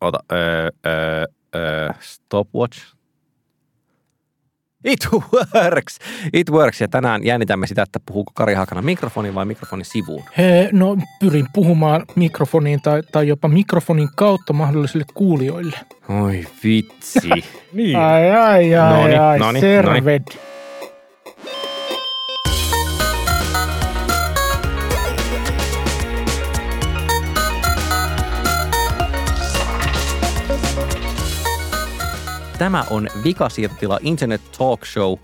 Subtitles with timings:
[0.00, 2.98] ota, öö, öö, öö, stopwatch.
[4.84, 5.98] It works!
[6.32, 6.80] It works.
[6.80, 10.22] Ja tänään jännitämme sitä, että puhuuko Kari Haakana mikrofonin vai mikrofonin sivuun.
[10.38, 15.76] He, no pyrin puhumaan mikrofoniin tai, tai jopa mikrofonin kautta mahdollisille kuulijoille.
[16.22, 17.30] Oi vitsi.
[17.72, 17.98] Niin.
[17.98, 20.22] Ai ai ai Noniin, ai, served.
[32.58, 35.18] Tämä on Vikasiirtila Internet Talk Show,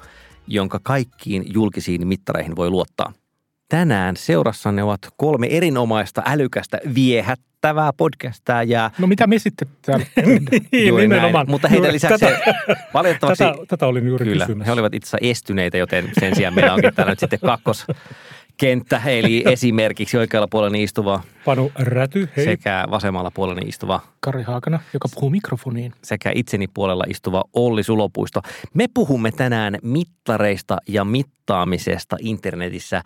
[0.46, 3.12] jonka kaikkiin julkisiin mittareihin voi luottaa.
[3.68, 10.06] Tänään seurassanne ovat kolme erinomaista, älykästä, viehättävää podcastaa ja No mitä me sitten täällä?
[10.72, 11.34] Niin, juuri näin.
[11.50, 12.54] Mutta heidän Juuri lisäksi tätä-
[12.94, 14.66] valitettavasti Tätä, tätä olin juuri Kyllä, kysymässä.
[14.66, 17.38] he olivat itse asiassa estyneitä, joten sen sijaan meillä onkin täällä nyt sitten
[18.60, 22.44] kakkoskenttä, eli esimerkiksi oikealla puolella istuva Panu Räty, hei.
[22.44, 25.92] sekä vasemmalla puolella istuva Kari Haakana, joka puhuu mikrofoniin.
[26.02, 28.40] sekä itseni puolella istuva Olli Sulopuisto.
[28.74, 33.02] Me puhumme tänään mittareista ja mittaamisesta internetissä.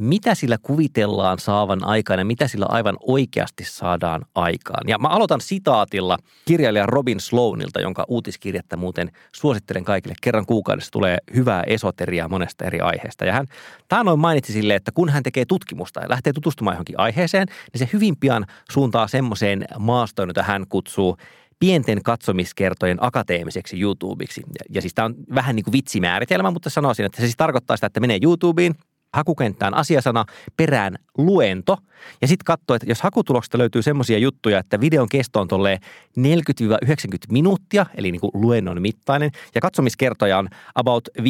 [0.00, 4.88] Mitä sillä kuvitellaan saavan aikaan ja mitä sillä aivan oikeasti saadaan aikaan?
[4.88, 10.14] Ja mä aloitan sitaatilla kirjailija Robin Sloanilta, jonka uutiskirjettä muuten suosittelen kaikille.
[10.22, 13.24] Kerran kuukaudessa tulee hyvää esoteriaa monesta eri aiheesta.
[13.24, 13.46] Ja hän
[13.88, 17.88] taannoin mainitsi sille, että kun hän tekee tutkimusta ja lähtee tutustumaan johonkin aiheeseen, niin se
[17.92, 21.16] hyvin pian suuntaa semmoiseen maastoon, jota hän kutsuu
[21.58, 24.40] pienten katsomiskertojen akateemiseksi YouTubeiksi.
[24.40, 27.76] Ja, ja siis tämä on vähän niin kuin vitsimääritelmä, mutta sanoisin, että se siis tarkoittaa
[27.76, 28.74] sitä, että menee YouTubeen,
[29.14, 30.24] hakukenttään asiasana,
[30.56, 31.76] perään luento,
[32.22, 35.78] ja sitten katsoo, että jos hakutuloksesta löytyy semmoisia juttuja, että videon kesto on tolleen
[36.18, 36.22] 40-90
[37.30, 41.22] minuuttia, eli niin kuin luennon mittainen, ja katsomiskertoja on about 500-5000,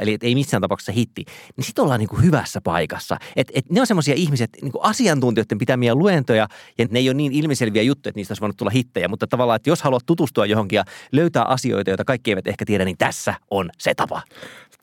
[0.00, 1.24] eli ei missään tapauksessa hitti,
[1.56, 3.16] niin sitten ollaan niin kuin hyvässä paikassa.
[3.36, 7.14] Et, et ne on semmoisia ihmiset, niin kuin asiantuntijoiden pitämiä luentoja, ja ne ei ole
[7.14, 10.46] niin ilmiselviä juttuja, että niistä olisi voinut tulla hittejä, mutta tavallaan, että jos haluat tutustua
[10.46, 14.22] johonkin ja löytää asioita, joita kaikki eivät ehkä tiedä, niin tässä on se tapa.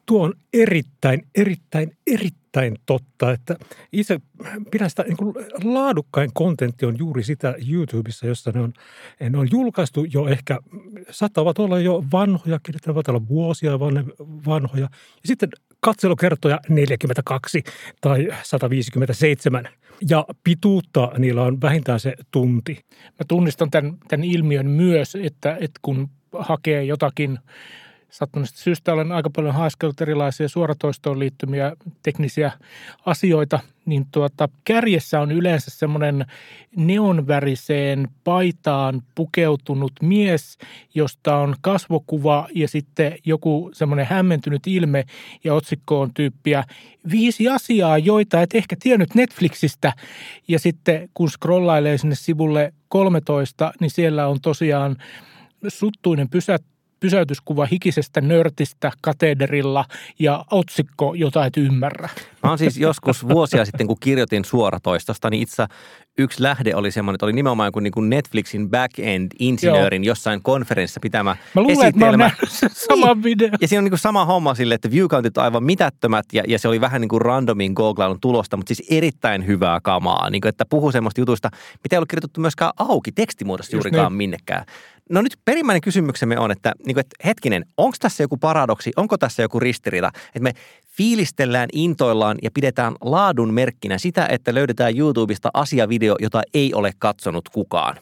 [0.06, 3.56] Tuo on erittäin, erittäin, erittäin totta, että
[3.92, 4.20] itse
[4.72, 8.74] pidän sitä niin kuin laadukkain kontentti on juuri sitä YouTubessa, jossa ne on,
[9.30, 10.60] ne on julkaistu jo ehkä,
[11.10, 13.80] saattavat olla jo vanhojakin, ne voivat olla vuosia
[14.46, 14.90] vanhoja.
[14.94, 17.64] Ja sitten katselukertoja 42
[18.02, 19.70] tai 157
[20.10, 22.86] ja pituutta niillä on vähintään se tunti.
[22.94, 26.10] Mä tunnistan tämän, tämän ilmiön myös, että, että kun
[26.40, 27.40] hakee jotakin
[28.12, 32.52] sattuneesta syystä olen aika paljon haaskellut erilaisia suoratoistoon liittymiä teknisiä
[33.06, 36.26] asioita, niin tuota, kärjessä on yleensä semmoinen
[36.76, 40.58] neonväriseen paitaan pukeutunut mies,
[40.94, 45.06] josta on kasvokuva ja sitten joku semmoinen hämmentynyt ilme
[45.44, 46.64] ja otsikko on tyyppiä
[47.12, 49.94] viisi asiaa, joita et ehkä tiennyt Netflixistä.
[50.48, 54.96] Ja sitten kun scrollailee sinne sivulle 13, niin siellä on tosiaan
[55.68, 56.56] suttuinen pysä,
[57.02, 59.86] pysäytyskuva hikisestä nörtistä katederilla
[60.20, 62.10] ja otsikko, jota et ymmärrä.
[62.44, 65.66] Mä oon siis joskus vuosia sitten, kun kirjoitin suoratoistosta, niin itse
[66.18, 71.38] yksi lähde oli semmoinen, että oli nimenomaan joku niin kuin Netflixin back-end-insinöörin jossain konferenssissa pitämä
[71.56, 72.72] Mä luulen, että mä oon esitelmä.
[72.88, 73.24] saman Niin.
[73.24, 73.54] videon.
[73.62, 76.60] Ja siinä on niin kuin sama homma sille, että viewcountit on aivan mitättömät ja, ja
[76.60, 80.30] se oli vähän niin kuin randomin googlailun tulosta, mutta siis erittäin hyvää kamaa.
[80.30, 81.50] Niin kuin, että puhuu semmoista jutuista,
[81.84, 84.18] mitä ei ollut kirjoitettu myöskään auki tekstimuodossa Just juurikaan niin.
[84.18, 84.66] minnekään.
[85.10, 89.18] No nyt perimmäinen kysymyksemme on, että, niin kuin, että hetkinen, onko tässä joku paradoksi, onko
[89.18, 90.54] tässä joku ristiriita, että me
[90.98, 97.50] fiilistellään, intoillaan ja pidetään laadun merkkinä sitä, että löydetään YouTubesta asiavideo, jota ei ole katsonut
[97.50, 97.96] kukaan.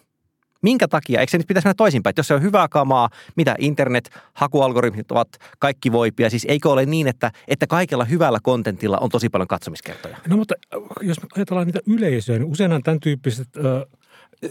[0.62, 1.20] Minkä takia?
[1.20, 2.14] Eikö se nyt pitäisi mennä toisinpäin?
[2.18, 5.28] Jos se on hyvää kamaa, mitä internet, hakualgoritmit ovat
[5.60, 10.18] kaikki voipia, siis eikö ole niin, että, että kaikella hyvällä kontentilla on tosi paljon katsomiskertoja?
[10.28, 13.86] No mutta äh, jos me ajatellaan niitä yleisöjä, niin useinhan tämän tyyppiset ö,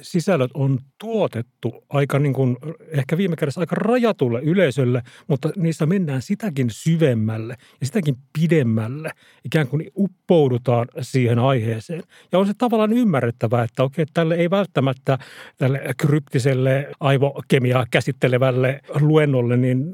[0.03, 2.57] sisällöt on tuotettu aika niin kuin,
[2.89, 9.11] ehkä viime kädessä aika rajatulle yleisölle, mutta niissä mennään sitäkin syvemmälle ja sitäkin pidemmälle.
[9.45, 12.03] Ikään kuin uppoudutaan siihen aiheeseen.
[12.33, 15.19] Ja on se tavallaan ymmärrettävää, että okei, tälle ei välttämättä
[15.57, 19.93] tälle kryptiselle aivokemiaa käsittelevälle luennolle, niin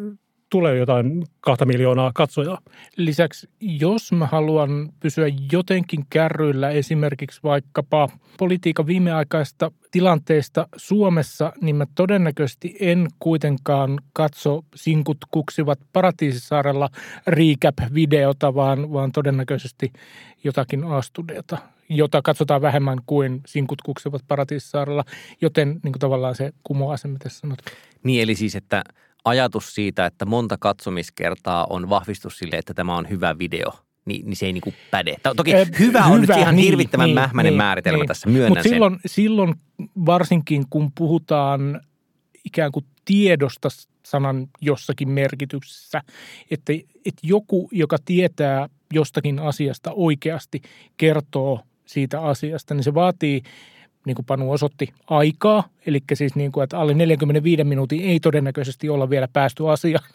[0.50, 2.58] tulee jotain kahta miljoonaa katsojaa.
[2.96, 8.08] Lisäksi, jos mä haluan pysyä jotenkin kärryillä esimerkiksi vaikkapa
[8.38, 16.88] politiikan viimeaikaista tilanteesta Suomessa, niin mä todennäköisesti en kuitenkaan katso sinkut kuksivat Paratiisisaarella
[17.26, 19.92] recap-videota, vaan, vaan todennäköisesti
[20.44, 21.58] jotakin A-studiota,
[21.88, 25.04] jota katsotaan vähemmän kuin sinkut kuksivat Paratiisisaarella,
[25.40, 27.58] joten niin kuin tavallaan se kumoaa sen, mitä sanot.
[28.02, 28.84] Niin eli siis, että
[29.24, 33.72] ajatus siitä, että monta katsomiskertaa on vahvistus sille, että tämä on hyvä video,
[34.04, 35.16] niin, niin se ei niin kuin päde.
[35.36, 38.08] Toki hyvä, hyvä on nyt ihan niin, hirvittävän niin, mähmäinen niin, määritelmä niin.
[38.08, 39.54] tässä, myönnän Mut silloin, silloin
[40.06, 41.80] varsinkin, kun puhutaan
[42.44, 43.68] ikään kuin tiedosta
[44.06, 46.02] sanan jossakin merkityksessä,
[46.50, 46.72] että,
[47.06, 50.62] että joku, joka tietää jostakin asiasta oikeasti,
[50.96, 53.42] kertoo siitä asiasta, niin se vaatii
[54.06, 55.68] niin kuin Panu osoitti, aikaa.
[55.86, 60.04] Eli siis niin kuin, että alle 45 minuutin ei todennäköisesti olla vielä päästy asiaan.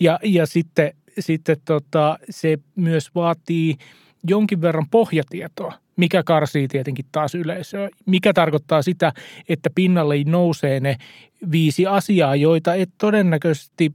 [0.00, 3.76] Ja, ja sitten, sitten tota, se myös vaatii
[4.24, 7.88] jonkin verran pohjatietoa, mikä karsii tietenkin taas yleisöä.
[8.06, 9.12] Mikä tarkoittaa sitä,
[9.48, 10.96] että pinnalle nousee ne
[11.50, 13.94] viisi asiaa, joita et todennäköisesti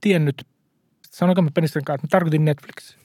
[0.00, 0.46] tiennyt.
[1.10, 2.96] Sanoinko mä Penistön kanssa, mä tarkoitin Netflix.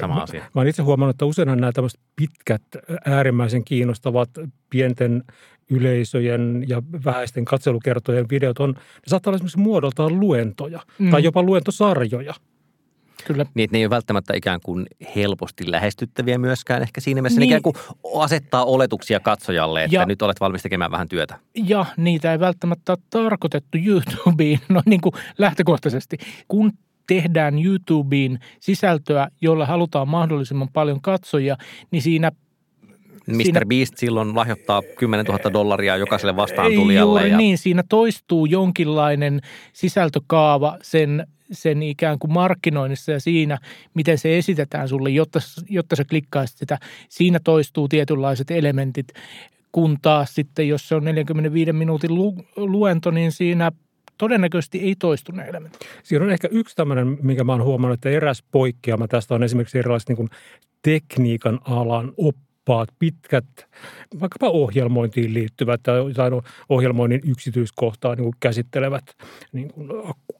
[0.00, 0.40] Sama mä, asia.
[0.40, 2.62] Mä olen itse huomannut, että usein nämä tämmöiset pitkät,
[3.04, 4.30] äärimmäisen kiinnostavat
[4.70, 5.24] pienten
[5.70, 11.10] yleisöjen ja vähäisten katselukertojen videot on, ne saattaa olla esimerkiksi muodoltaan luentoja mm.
[11.10, 12.34] tai jopa luentosarjoja.
[13.26, 13.46] Kyllä.
[13.54, 14.86] Niin, että ne ei ole välttämättä ikään kuin
[15.16, 16.82] helposti lähestyttäviä myöskään.
[16.82, 17.48] Ehkä siinä mielessä niin.
[17.48, 17.74] ikään kuin
[18.18, 21.38] asettaa oletuksia katsojalle, että ja, nyt olet valmis tekemään vähän työtä.
[21.54, 26.18] Ja niitä ei välttämättä ole tarkoitettu YouTubeen, no niin kuin lähtökohtaisesti.
[26.48, 26.72] Kun
[27.06, 31.56] tehdään YouTubeen sisältöä, jolla halutaan mahdollisimman paljon katsojia,
[31.90, 32.30] niin siinä
[33.26, 33.42] Mr.
[33.42, 37.20] Siinä, Beast silloin lahjoittaa 10 000 dollaria jokaiselle vastaantulijalle.
[37.20, 37.36] Juuri ja...
[37.36, 39.40] niin, siinä toistuu jonkinlainen
[39.72, 43.58] sisältökaava sen, sen ikään kuin markkinoinnissa ja siinä,
[43.94, 45.38] miten se esitetään sulle, jotta,
[45.68, 46.78] jotta sä klikkaisit sitä.
[47.08, 49.06] Siinä toistuu tietynlaiset elementit,
[49.72, 53.72] kun taas sitten, jos se on 45 minuutin lu, luento, niin siinä
[54.22, 55.80] todennäköisesti ei toistu ne elementit.
[56.02, 59.78] Siinä on ehkä yksi tämmöinen, minkä mä oon huomannut, että eräs poikkeama tästä on esimerkiksi
[59.78, 60.28] erilaiset niin
[60.82, 63.44] tekniikan alan oppaat, pitkät,
[64.20, 66.32] vaikkapa ohjelmointiin liittyvät tai jotain
[66.68, 69.04] ohjelmoinnin yksityiskohtaa niin kuin käsittelevät
[69.52, 69.88] niin kuin,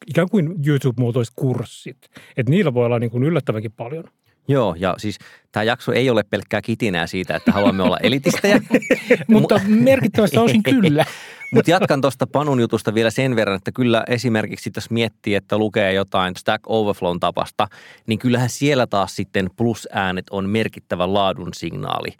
[0.06, 1.98] ikään kuin YouTube-muotoiset kurssit.
[2.36, 4.04] Että niillä voi olla niin kuin yllättävänkin paljon.
[4.48, 5.18] Joo, ja siis
[5.52, 8.60] tämä jakso ei ole pelkkää kitinää siitä, että haluamme olla elitistejä.
[9.28, 11.04] Mutta merkittävästi osin kyllä.
[11.54, 15.92] Mutta jatkan tuosta Panun jutusta vielä sen verran, että kyllä esimerkiksi jos miettii, että lukee
[15.92, 17.68] jotain Stack Overflown tapasta,
[18.06, 22.14] niin kyllähän siellä taas sitten plusäänet on merkittävä laadun signaali.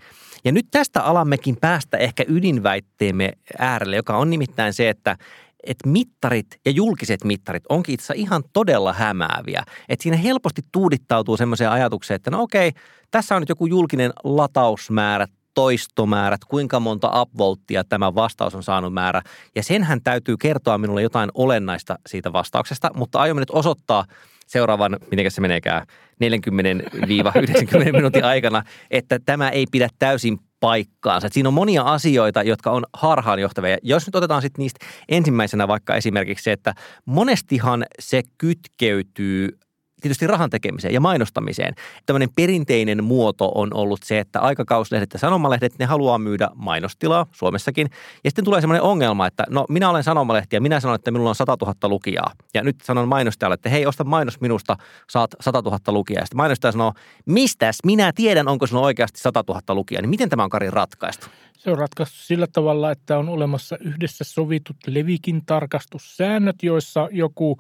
[0.45, 5.17] Ja nyt tästä alammekin päästä ehkä ydinväitteemme äärelle, joka on nimittäin se, että
[5.65, 9.63] että mittarit ja julkiset mittarit onkin itse ihan todella hämääviä.
[9.89, 12.73] Että siinä helposti tuudittautuu semmoiseen ajatukseen, että no okei,
[13.11, 19.23] tässä on nyt joku julkinen latausmäärä toistomäärät, kuinka monta upvolttia tämä vastaus on saanut määrä.
[19.57, 24.05] Ja senhän täytyy kertoa minulle jotain olennaista siitä vastauksesta, mutta aiomme nyt osoittaa
[24.47, 25.87] seuraavan, miten se meneekään,
[26.25, 31.27] 40-90 minuutin aikana, että tämä ei pidä täysin paikkaansa.
[31.27, 33.79] Et siinä on monia asioita, jotka on harhaanjohtavia.
[33.83, 36.75] Jos nyt otetaan sitten niistä ensimmäisenä vaikka esimerkiksi se, että
[37.05, 39.59] monestihan se kytkeytyy
[40.03, 41.75] tietysti rahan tekemiseen ja mainostamiseen.
[42.07, 47.89] Tämmöinen perinteinen muoto on ollut se, että aikakauslehdet ja sanomalehdet, ne haluaa myydä mainostilaa Suomessakin.
[48.25, 51.29] Ja sitten tulee semmoinen ongelma, että no minä olen sanomalehti ja minä sanon, että minulla
[51.29, 52.33] on 100 000 lukijaa.
[52.55, 54.77] Ja nyt sanon mainostajalle, että hei, osta mainos minusta,
[55.11, 56.21] saat 100 000 lukijaa.
[56.21, 56.93] Ja sitten mainostaja sanoo,
[57.27, 60.03] mistäs minä tiedän, onko sinulla oikeasti 100 000 lukijaa.
[60.03, 61.27] Niin miten tämä on Kari ratkaistu?
[61.59, 67.59] Se on ratkaistu sillä tavalla, että on olemassa yhdessä sovitut levikin tarkastussäännöt, joissa joku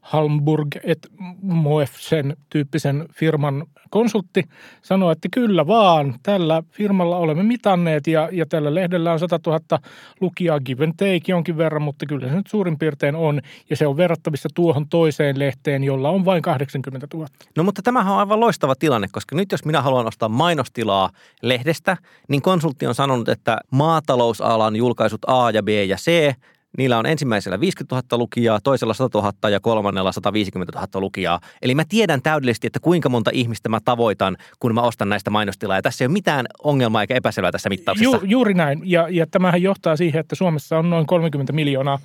[0.00, 1.08] Halmburg et
[1.42, 4.44] Moefsen tyyppisen firman konsultti
[4.82, 9.78] sanoi, että kyllä vaan, tällä firmalla olemme mitanneet ja, ja tällä lehdellä on 100 000
[10.20, 13.86] lukijaa give and take jonkin verran, mutta kyllä se nyt suurin piirtein on ja se
[13.86, 17.28] on verrattavissa tuohon toiseen lehteen, jolla on vain 80 000.
[17.56, 21.10] No mutta tämähän on aivan loistava tilanne, koska nyt jos minä haluan ostaa mainostilaa
[21.42, 21.96] lehdestä,
[22.28, 26.34] niin konsultti on sanonut, että maatalousalan julkaisut A ja B ja C
[26.78, 31.40] Niillä on ensimmäisellä 50 000 lukijaa, toisella 100 000 ja kolmannella 150 000 lukijaa.
[31.62, 35.76] Eli mä tiedän täydellisesti, että kuinka monta ihmistä mä tavoitan, kun mä ostan näistä mainostilaa.
[35.76, 38.16] Ja tässä ei ole mitään ongelmaa eikä epäselvää tässä mittauksessa.
[38.16, 38.80] Ju, juuri näin.
[38.84, 41.98] Ja, ja tämähän johtaa siihen, että Suomessa on noin 30 miljoonaa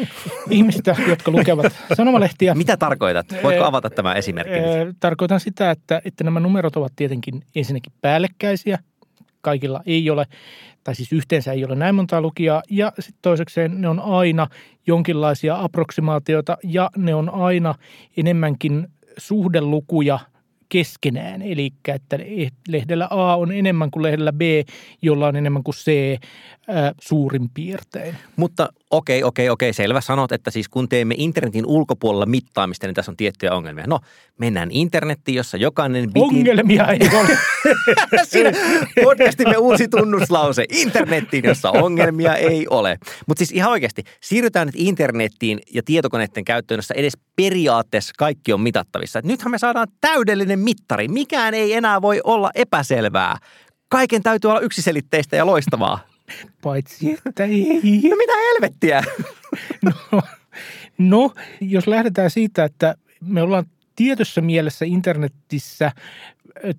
[0.50, 2.54] ihmistä, jotka lukevat sanomalehtiä.
[2.54, 3.26] Mitä tarkoitat?
[3.42, 4.58] Voitko avata tämä esimerkki?
[5.00, 8.78] Tarkoitan sitä, että, että nämä numerot ovat tietenkin ensinnäkin päällekkäisiä.
[9.40, 10.26] Kaikilla ei ole
[10.86, 14.46] tai siis yhteensä ei ole näin monta lukijaa, ja sitten toisekseen ne on aina
[14.86, 17.74] jonkinlaisia approksimaatioita, ja ne on aina
[18.16, 18.88] enemmänkin
[19.18, 20.18] suhdelukuja
[20.68, 21.42] keskenään.
[21.42, 22.18] Eli että
[22.68, 24.40] lehdellä A on enemmän kuin lehdellä B,
[25.02, 25.90] jolla on enemmän kuin C
[26.68, 28.14] ää, suurin piirtein.
[28.36, 30.00] Mutta okei, okei, okei, selvä.
[30.00, 33.84] Sanot, että siis kun teemme internetin ulkopuolella mittaamista, niin tässä on tiettyjä ongelmia.
[33.86, 33.98] No,
[34.38, 36.22] mennään internettiin, jossa jokainen bitin...
[36.22, 37.38] Ongelmia ei ole.
[38.28, 38.52] Siinä
[39.04, 40.64] podcastimme uusi tunnuslause.
[40.68, 42.98] Internettiin, jossa ongelmia ei ole.
[43.26, 48.60] Mutta siis ihan oikeasti, siirrytään nyt internettiin ja tietokoneiden käyttöön, jossa edes periaatteessa kaikki on
[48.60, 49.18] mitattavissa.
[49.18, 51.08] Et nythän me saadaan täydellinen mittari.
[51.08, 53.36] Mikään ei enää voi olla epäselvää.
[53.88, 56.15] Kaiken täytyy olla yksiselitteistä ja loistavaa.
[56.62, 57.80] Paitsi, että ei.
[58.10, 59.02] No mitä helvettiä?
[59.82, 60.22] No,
[60.98, 63.64] no, jos lähdetään siitä, että me ollaan
[63.96, 65.92] tietyssä mielessä internetissä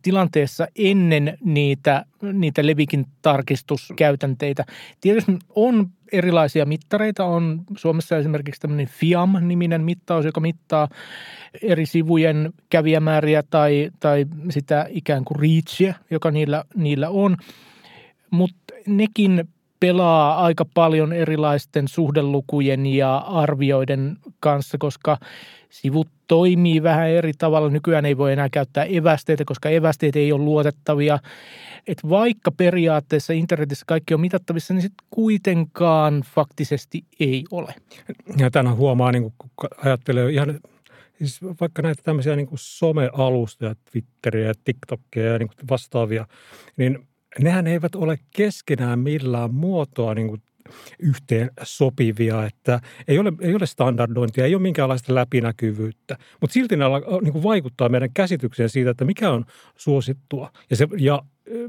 [0.02, 4.66] tilanteessa ennen niitä, niitä Levikin tarkistuskäytänteitä.
[5.02, 7.26] Tietysti on erilaisia mittareita.
[7.26, 10.88] On Suomessa esimerkiksi tämmöinen FIAM-niminen mittaus, joka mittaa
[11.62, 17.38] eri sivujen kävijämääriä tai, tai sitä ikään kuin reachia, joka niillä, niillä on.
[18.32, 25.18] Mutta nekin pelaa aika paljon erilaisten suhdelukujen ja arvioiden kanssa, koska
[25.70, 27.70] sivut toimii vähän eri tavalla.
[27.70, 31.20] Nykyään ei voi enää käyttää evästeitä, koska evästeet ei ole luotettavia.
[31.88, 37.76] Et vaikka periaatteessa internetissä kaikki on mitattavissa, niin sitten kuitenkaan faktisesti ei ole.
[38.38, 39.50] Ja tämän huomaa, niin kun
[39.86, 40.60] ajattelee ihan
[41.18, 46.28] siis vaikka näitä tämmöisiä niin kuin somealustoja, Twitteriä TikTokia ja niin vastaavia,
[46.78, 47.07] niin
[47.40, 50.42] nehän eivät ole keskenään millään muotoa niin kuin
[51.00, 56.86] yhteen sopivia, että ei ole, ei ole standardointia, ei ole minkäänlaista läpinäkyvyyttä, mutta silti ne
[57.22, 60.52] niin kuin vaikuttaa meidän käsitykseen siitä, että mikä on suosittua.
[60.70, 61.22] Ja, se, ja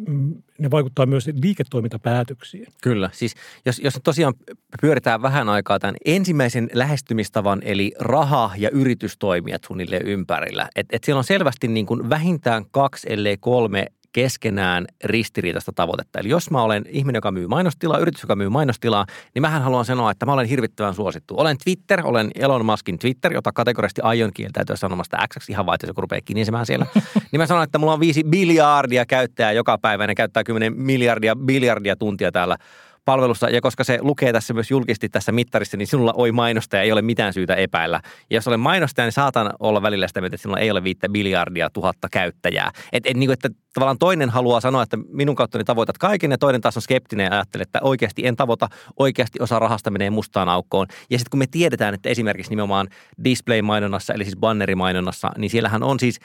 [0.08, 2.66] mm, ne vaikuttaa myös liiketoimintapäätöksiin.
[2.82, 3.34] Kyllä, siis
[3.66, 4.34] jos, jos tosiaan
[4.80, 11.18] pyöritään vähän aikaa tämän ensimmäisen lähestymistavan, eli raha- ja yritystoimijat suunnilleen ympärillä, että et siellä
[11.18, 13.86] on selvästi niin kuin vähintään kaksi, ellei kolme
[14.18, 16.18] keskenään ristiriitaista tavoitetta.
[16.18, 19.84] Eli jos mä olen ihminen, joka myy mainostilaa, yritys, joka myy mainostilaa, niin mähän haluan
[19.84, 21.34] sanoa, että mä olen hirvittävän suosittu.
[21.36, 25.86] Olen Twitter, olen Elon Muskin Twitter, jota kategorisesti aion kieltäytyä sanomasta X, ihan vaan, että
[25.86, 26.86] se rupeaa kinisemään siellä.
[27.32, 30.72] niin mä sanon, että mulla on viisi biljardia käyttäjää joka päivä, ja ne käyttää 10
[30.76, 32.56] miljardia, biljardia tuntia täällä
[33.08, 36.92] palvelussa, ja koska se lukee tässä myös julkisesti tässä mittarissa, niin sinulla oi mainostaja, ei
[36.92, 38.00] ole mitään syytä epäillä.
[38.30, 41.08] Ja jos olen mainostaja, niin saatan olla välillä sitä mieltä, että sinulla ei ole viittä
[41.08, 42.70] biljardia tuhatta käyttäjää.
[42.92, 46.38] Et, et, niin kuin, että tavallaan toinen haluaa sanoa, että minun kauttani tavoitat kaiken, ja
[46.38, 50.48] toinen taas on skeptinen ja ajattelee, että oikeasti en tavoita, oikeasti osa rahasta menee mustaan
[50.48, 50.86] aukkoon.
[51.10, 52.88] Ja sitten kun me tiedetään, että esimerkiksi nimenomaan
[53.24, 56.18] display-mainonnassa, eli siis bannerimainonnassa, niin siellähän on siis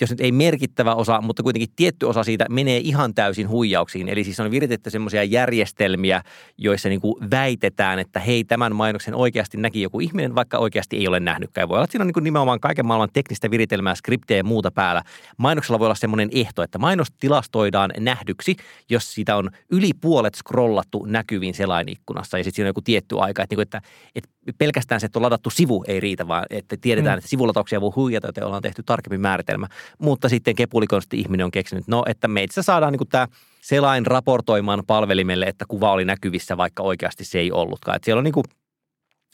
[0.00, 4.08] jos nyt ei merkittävä osa, mutta kuitenkin tietty osa siitä menee ihan täysin huijauksiin.
[4.08, 6.22] Eli siis on viritetty semmoisia järjestelmiä,
[6.58, 11.08] joissa niin kuin väitetään, että hei, tämän mainoksen oikeasti näki joku ihminen, vaikka oikeasti ei
[11.08, 11.68] ole nähnytkään.
[11.68, 14.70] Voi olla, että siinä on niin kuin nimenomaan kaiken maailman teknistä viritelmää, skriptejä ja muuta
[14.70, 15.02] päällä.
[15.36, 18.56] Mainoksella voi olla semmoinen ehto, että mainos tilastoidaan nähdyksi,
[18.90, 23.42] jos siitä on yli puolet scrollattu näkyviin selainikkunassa ja sitten siinä on joku tietty aika,
[23.42, 23.80] että, niin kuin, että,
[24.14, 27.18] että pelkästään se, että on ladattu sivu ei riitä, vaan että tiedetään, mm.
[27.18, 29.66] että sivulatauksia voi huijata, joten ollaan tehty tarkemmin määritelmä.
[29.98, 33.28] Mutta sitten kepulikonsti ihminen on keksinyt, no, että meitä saadaan niin tämä
[33.60, 37.96] selain raportoimaan palvelimelle, että kuva oli näkyvissä, vaikka oikeasti se ei ollutkaan.
[37.96, 38.44] Että siellä on niin kuin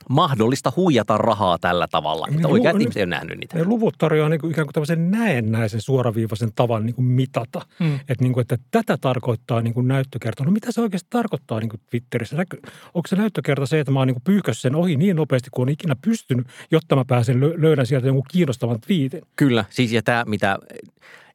[0.09, 3.59] mahdollista huijata rahaa tällä tavalla, että Niin, oikeat lu- ihmiset ei ole nähnyt niitä.
[3.59, 7.61] Ne luvut tarjoaa niin kuin ikään kuin tämmöisen näennäisen suoraviivaisen tavan niin kuin mitata.
[7.81, 7.95] Mm.
[7.95, 10.45] Että, niin kuin, että tätä tarkoittaa niin kuin näyttökerta.
[10.45, 12.37] No mitä se oikeasti tarkoittaa niin kuin Twitterissä?
[12.95, 15.73] Onko se näyttökerta se, että mä oon niin pyyhkässyt sen ohi niin nopeasti kuin on
[15.73, 19.23] ikinä pystynyt, jotta mä pääsen lö- löydän sieltä jonkun kiinnostavan twiitin?
[19.37, 20.59] Kyllä, siis ja tämä, mitä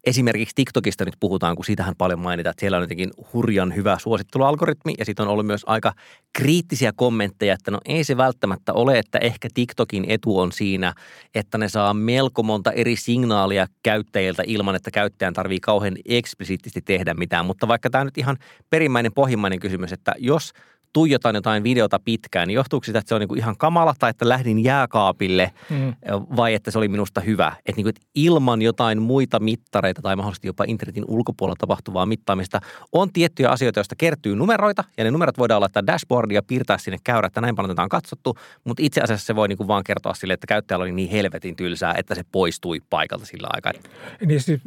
[0.03, 4.93] esimerkiksi TikTokista nyt puhutaan, kun siitähän paljon mainitaan, että siellä on jotenkin hurjan hyvä suosittelualgoritmi
[4.97, 5.93] ja sitten on ollut myös aika
[6.33, 10.93] kriittisiä kommentteja, että no ei se välttämättä ole, että ehkä TikTokin etu on siinä,
[11.35, 17.13] että ne saa melko monta eri signaalia käyttäjiltä ilman, että käyttäjän tarvii kauhean eksplisiittisesti tehdä
[17.13, 18.37] mitään, mutta vaikka tämä nyt ihan
[18.69, 20.53] perimmäinen pohjimmainen kysymys, että jos
[20.93, 24.29] tuijotan jotain videota pitkään, niin johtuuko sitä, että se on niinku ihan kamala tai että
[24.29, 25.93] lähdin jääkaapille Mm.
[26.35, 27.53] vai että se oli minusta hyvä.
[27.57, 32.59] Että niinku, että ilman jotain muita mittareita tai mahdollisesti jopa internetin ulkopuolella tapahtuvaa mittaamista
[32.91, 36.97] on tiettyjä asioita, joista kertyy numeroita ja ne numerot voidaan laittaa dashboardiin ja piirtää sinne
[37.03, 40.13] käyrä, että näin paljon tätä on katsottu, mutta itse asiassa se voi niinku vaan kertoa
[40.13, 43.71] sille, että käyttäjällä oli niin helvetin tylsää, että se poistui paikalta sillä aikaa.
[44.25, 44.61] Niin siis,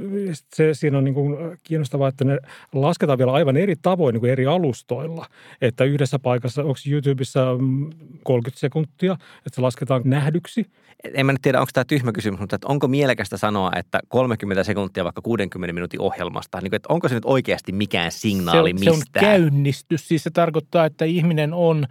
[0.55, 2.39] se, siinä on niin kuin kiinnostavaa, että ne
[2.73, 5.27] lasketaan vielä aivan eri tavoin niin kuin eri alustoilla.
[5.61, 7.91] Että yhdessä paikassa, onko YouTubessa mm,
[8.23, 10.67] 30 sekuntia, että se lasketaan nähdyksi.
[11.15, 14.65] En mä nyt tiedä, onko tämä tyhmä kysymys, mutta että onko mielekästä sanoa, että 30
[14.65, 18.91] sekuntia vaikka 60 minuutin ohjelmasta, niin kuin, että onko se nyt oikeasti mikään signaali se,
[18.91, 19.25] on, mistään?
[19.25, 20.09] se on käynnistys.
[20.09, 21.87] Siis se tarkoittaa, että ihminen on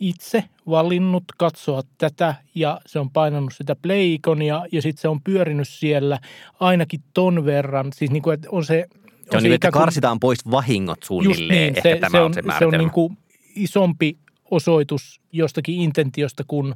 [0.00, 5.68] itse valinnut katsoa tätä ja se on painanut sitä play-ikonia ja sitten se on pyörinyt
[5.68, 6.18] siellä
[6.60, 7.92] ainakin ton verran.
[7.94, 8.86] Siis niin kuin, että on se...
[9.30, 11.58] Se on niin, että karsitaan pois vahingot Just suunnilleen.
[11.58, 13.18] niin, Ehkä se, tämä se on, on, se se on niin kuin
[13.54, 14.18] isompi
[14.50, 16.74] osoitus jostakin intentiosta, kun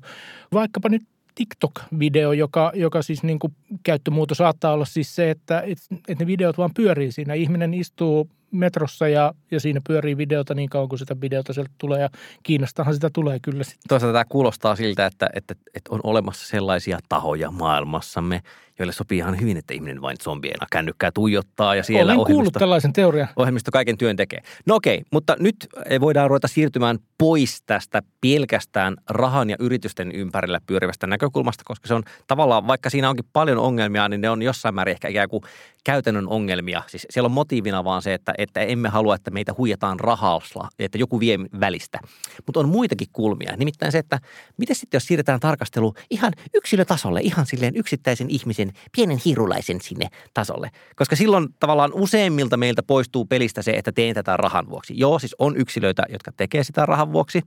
[0.53, 1.03] vaikkapa nyt
[1.35, 3.53] TikTok-video, joka, joka siis niin kuin
[3.83, 5.61] käyttömuoto saattaa olla siis se, että,
[6.09, 7.35] että ne videot vaan pyörii siinä.
[7.35, 12.01] Ihminen istuu metrossa ja, ja siinä pyörii videota niin kauan kuin sitä videota sieltä tulee
[12.01, 12.09] ja
[12.43, 13.89] Kiinastahan sitä tulee kyllä sitten.
[13.89, 18.43] Toisaalta tämä kuulostaa siltä, että, että, että on olemassa sellaisia tahoja maailmassamme,
[18.79, 22.93] joille sopii ihan hyvin, että ihminen vain zombiena kännykkää tuijottaa ja siellä Olen kuullut tällaisen
[22.93, 23.29] teorian.
[23.37, 24.41] Ohjelmisto kaiken työn tekee.
[24.67, 25.57] No okei, mutta nyt
[26.01, 32.03] voidaan ruveta siirtymään pois tästä pelkästään rahan ja yritysten ympärillä pyörivästä näkökulmasta, koska se on
[32.27, 35.43] tavallaan, vaikka siinä onkin paljon ongelmia, niin ne on jossain määrin ehkä ikään kuin
[35.85, 36.83] käytännön ongelmia.
[36.87, 40.99] Siis siellä on motiivina vaan se, että, että emme halua, että meitä huijataan rahalla, että
[40.99, 41.99] joku vie välistä.
[42.47, 43.57] Mutta on muitakin kulmia.
[43.57, 44.21] Nimittäin se, että
[44.57, 48.66] miten sitten jos siirretään tarkastelu ihan yksilötasolle, ihan silleen yksittäisen ihmisen,
[48.97, 50.71] pienen hirulaisen sinne tasolle.
[50.97, 54.95] Koska silloin tavallaan useimmilta meiltä poistuu pelistä se, että teen tätä rahan vuoksi.
[54.97, 57.43] Joo, siis on yksilöitä, jotka tekee sitä rahan vuoksi,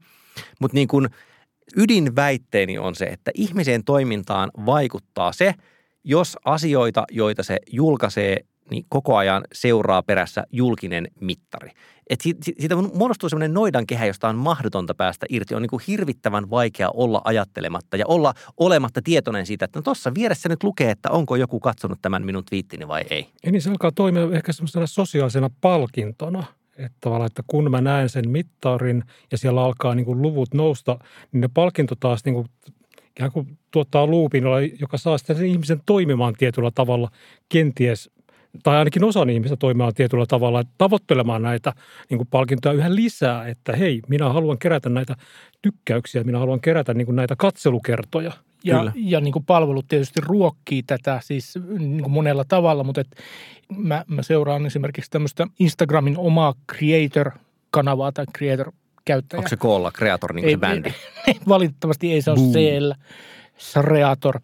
[0.60, 1.10] mutta niin kuin
[1.78, 5.54] ydinväitteeni on se, että ihmisen toimintaan vaikuttaa se,
[6.04, 11.72] jos asioita, joita se julkaisee, niin koko ajan seuraa perässä julkinen mittari.
[12.10, 15.56] Et siitä, muodostuu sellainen noidan kehä, josta on mahdotonta päästä irti.
[15.56, 20.14] On niin kuin hirvittävän vaikea olla ajattelematta ja olla olematta tietoinen siitä, että no tuossa
[20.14, 23.30] vieressä nyt lukee, että onko joku katsonut tämän minun twiittini vai ei.
[23.46, 26.44] Ja niin se alkaa toimia ehkä semmoisena sosiaalisena palkintona.
[26.78, 31.00] Että tavallaan, että kun mä näen sen mittarin ja siellä alkaa niin kuin luvut nousta,
[31.32, 32.48] niin ne palkinto taas niin kuin
[33.10, 34.44] ikään kuin tuottaa luupin,
[34.80, 37.12] joka saa sitten sen ihmisen toimimaan tietyllä tavalla
[37.50, 38.10] kenties
[38.64, 41.74] tai ainakin osa ihmistä toimimaan tietyllä tavalla, että tavoittelemaan näitä
[42.10, 45.16] niin kuin palkintoja yhä lisää, että hei, minä haluan kerätä näitä
[45.62, 48.32] tykkäyksiä, minä haluan kerätä niin kuin näitä katselukertoja.
[48.64, 48.92] Ja, Kyllä.
[48.96, 53.08] ja niin kuin palvelut tietysti ruokkii tätä siis niin kuin monella tavalla, mutta et
[53.78, 58.72] mä, mä seuraan esimerkiksi tämmöistä Instagramin omaa creator-kanavaa tai creator
[59.06, 59.40] käyttäjä.
[59.40, 60.94] Onko se koolla Creator niin kuin ei, se bändi?
[61.28, 62.96] Ei, valitettavasti ei se ole siellä.
[63.60, 64.40] Sreator.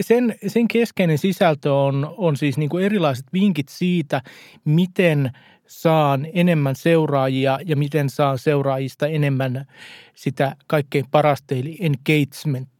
[0.00, 4.22] Sen, sen keskeinen sisältö on, on siis niin kuin erilaiset vinkit siitä,
[4.64, 5.30] miten
[5.66, 9.66] saan enemmän seuraajia ja miten saan seuraajista enemmän
[10.14, 12.73] sitä kaikkein parasta eli engagement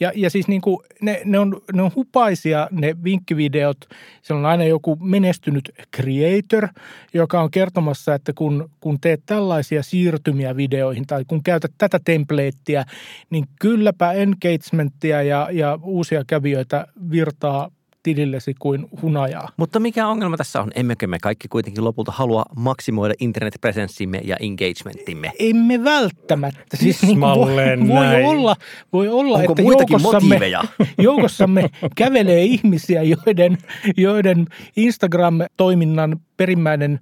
[0.00, 3.76] ja, ja siis niin kuin ne, ne, on, ne on hupaisia ne vinkkivideot.
[4.22, 6.68] Siellä on aina joku menestynyt creator,
[7.14, 12.84] joka on kertomassa, että kun, kun teet tällaisia siirtymiä videoihin tai kun käytät tätä templateä,
[13.30, 17.70] niin kylläpä engagementtia ja, ja uusia kävijöitä virtaa
[18.04, 19.48] tilillesi kuin hunajaa.
[19.56, 20.70] Mutta mikä ongelma tässä on?
[20.74, 25.32] Emmekö me kaikki kuitenkin lopulta halua maksimoida internetpresenssimme ja engagementimme?
[25.38, 26.76] Emme välttämättä.
[26.76, 28.56] Siis niin voi, voi olla,
[28.92, 30.40] voi olla Onko että joukossamme,
[30.98, 33.58] joukossamme kävelee ihmisiä, joiden,
[33.96, 37.00] joiden Instagram-toiminnan perimmäinen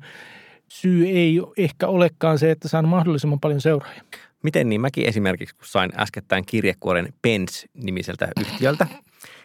[0.68, 4.02] syy ei ehkä olekaan se, että saan mahdollisimman paljon seuraajia.
[4.42, 4.80] Miten niin?
[4.80, 8.86] Mäkin esimerkiksi, kun sain äskettäin kirjekuoren Pens-nimiseltä yhtiöltä,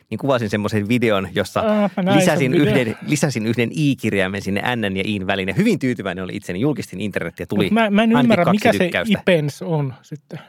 [0.10, 5.28] niin kuvasin semmoisen videon, jossa äh, lisäsin, yhden, lisäsin yhden i-kirjaimen sinne n ja iin
[5.28, 5.48] väliin.
[5.48, 6.60] Ja hyvin tyytyväinen oli itseni.
[6.60, 9.14] Julkistin internet ja tuli mä, mä en ymmärrä, mikä tykkäystä.
[9.14, 10.40] se IPENS on sitten.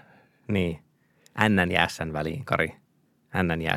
[0.48, 0.78] Niin.
[1.48, 2.68] N ja S väliin, Kari.
[3.42, 3.76] N ja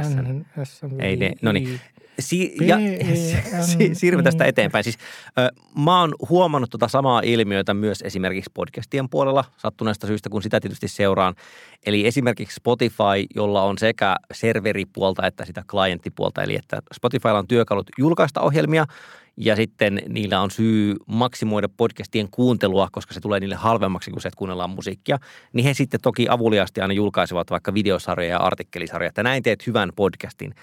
[0.64, 0.82] S.
[1.00, 1.80] Ei ne, no niin.
[2.22, 2.78] Si- ja,
[3.68, 4.84] si- siirrymme tästä eteenpäin.
[4.84, 4.98] Siis,
[5.40, 10.60] ö, mä oon huomannut tota samaa ilmiötä myös esimerkiksi podcastien puolella sattuneesta syystä, kun sitä
[10.60, 11.36] tietysti seuraan.
[11.86, 17.90] Eli esimerkiksi Spotify, jolla on sekä serveripuolta että sitä klienttipuolta, eli että Spotifylla on työkalut
[17.98, 18.86] julkaista ohjelmia
[19.38, 24.28] ja sitten niillä on syy maksimoida podcastien kuuntelua, koska se tulee niille halvemmaksi, kun se,
[24.28, 25.18] että kuunnellaan musiikkia.
[25.54, 29.90] Niin he sitten toki avuliasti aina julkaisevat vaikka videosarjoja ja artikkelisarjoja, että näin teet hyvän
[29.96, 30.56] podcastin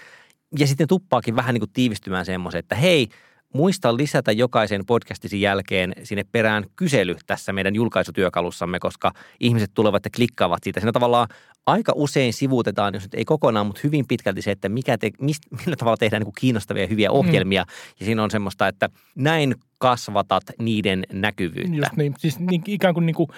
[0.59, 3.09] ja sitten tuppaakin vähän niin kuin tiivistymään semmoisen, että hei,
[3.53, 10.11] muista lisätä jokaisen podcastisi jälkeen sinne perään kysely tässä meidän julkaisutyökalussamme, koska ihmiset tulevat ja
[10.15, 10.79] klikkaavat siitä.
[10.79, 11.27] Siinä tavallaan
[11.65, 15.47] aika usein sivuutetaan, jos nyt ei kokonaan, mutta hyvin pitkälti se, että mikä te, mistä,
[15.65, 17.63] millä tavalla tehdään niin kiinnostavia ja hyviä ohjelmia.
[17.63, 17.95] Mm.
[17.99, 21.75] Ja siinä on semmoista, että näin kasvatat niiden näkyvyyttä.
[21.75, 23.29] Just niin, siis niin, ikään kuin, niin kuin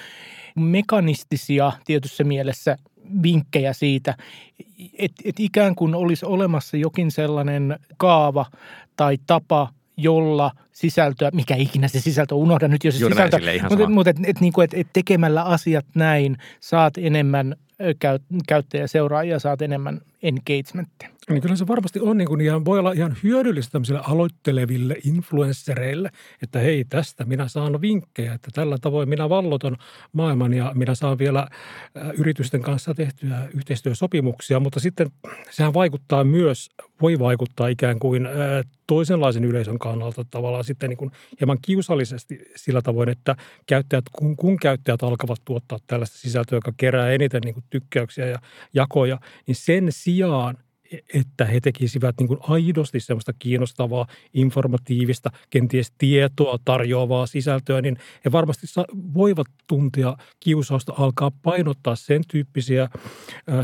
[0.56, 2.78] mekanistisia tietyssä mielessä
[3.24, 4.18] vinkkejä siitä,
[4.98, 8.46] että et ikään kuin olisi olemassa jokin sellainen kaava
[8.96, 13.38] tai tapa, jolla sisältöä, mikä ikinä se sisältö, unohda nyt jo se Juuri sisältö,
[13.70, 17.56] mutta, mutta et, et, niin et, et tekemällä asiat näin saat enemmän
[18.48, 21.10] käyttäjäseuraajia, saat enemmän engagementtia.
[21.30, 26.10] Niin kyllä se varmasti on niin kuin ihan, voi olla ihan hyödyllistä tämmöisille aloitteleville influenssereille,
[26.42, 29.78] että hei tästä minä saan vinkkejä, että tällä tavoin minä vallotan
[30.14, 31.48] maailman ja minä saan vielä
[32.18, 35.12] yritysten kanssa tehtyä yhteistyösopimuksia, mutta sitten
[35.50, 36.70] sehän vaikuttaa myös,
[37.02, 38.28] voi vaikuttaa ikään kuin
[38.88, 44.58] toisenlaisen yleisön kannalta tavallaan sitten niin kuin hieman kiusallisesti sillä tavoin, että käyttäjät, kun, kun
[44.58, 48.40] käyttäjät alkavat tuottaa tällaista sisältöä, joka kerää eniten niin kuin tykkäyksiä ja
[48.74, 50.58] jakoja, niin sen sijaan–
[51.14, 58.32] että he tekisivät niin kuin aidosti semmoista kiinnostavaa, informatiivista, kenties tietoa tarjoavaa sisältöä, niin he
[58.32, 58.68] varmasti
[59.14, 62.90] voivat tuntia kiusausta alkaa painottaa sen tyyppisiä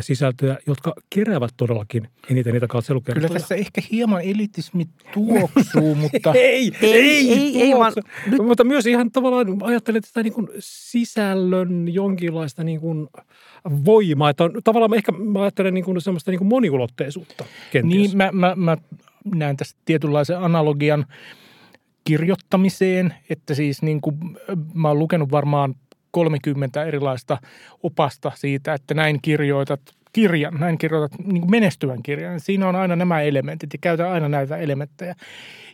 [0.01, 3.27] sisältöjä, jotka keräävät todellakin eniten niitä katselukertoja.
[3.27, 6.33] Kyllä tässä ehkä hieman elitismi tuoksuu, mutta...
[6.33, 7.93] ei, ei, ei, ei, ei vaan...
[8.25, 8.41] Nyt...
[8.41, 13.07] Mutta myös ihan tavallaan ajattelen sitä niin kuin sisällön jonkinlaista niin kuin
[13.85, 14.29] voimaa.
[14.29, 17.16] Että on, tavallaan ehkä mä ajattelen niin kuin semmoista niin kuin moniulotteisuutta
[17.71, 17.83] kenties.
[17.83, 18.77] Niin, mä, mä, mä
[19.35, 21.05] näen tästä tietynlaisen analogian
[22.03, 24.17] kirjoittamiseen, että siis niin kuin,
[24.73, 25.75] mä oon lukenut varmaan
[26.11, 27.37] 30 erilaista
[27.83, 29.81] opasta siitä, että näin kirjoitat
[30.13, 32.39] kirjan, näin kirjoitat niin kuin menestyvän kirjan.
[32.39, 35.15] Siinä on aina nämä elementit ja käytän aina näitä elementtejä.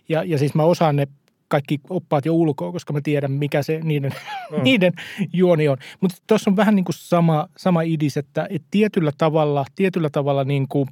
[0.10, 1.08] Ja, ja siis mä osaan ne
[1.48, 4.12] kaikki oppaat jo ulkoa, koska mä tiedän, mikä se niiden,
[4.52, 4.64] mm.
[4.64, 4.94] niiden
[5.34, 5.78] juoni on.
[6.02, 10.44] Mutta tuossa on vähän niin kuin sama, sama idis, että, että tietyllä tavalla, tietyllä tavalla
[10.44, 10.88] niin kuin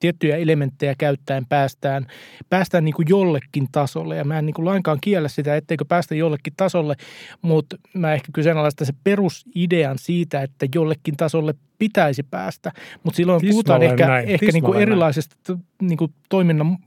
[0.00, 2.06] tiettyjä elementtejä käyttäen päästään,
[2.50, 4.16] päästään niin kuin jollekin tasolle.
[4.16, 6.96] Ja mä en niin kuin lainkaan kiellä sitä, etteikö päästä jollekin tasolle,
[7.42, 12.72] mutta mä ehkä kyseenalaistan se perusidean siitä, että jollekin tasolle pitäisi päästä.
[13.02, 16.78] Mutta silloin Tismalleen puhutaan ehkä, ehkä niin kuin erilaisesta niin kuin toiminnan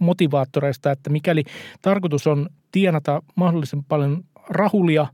[0.00, 1.44] motivaattoreista, että mikäli
[1.82, 5.06] tarkoitus on tienata mahdollisen paljon rahulia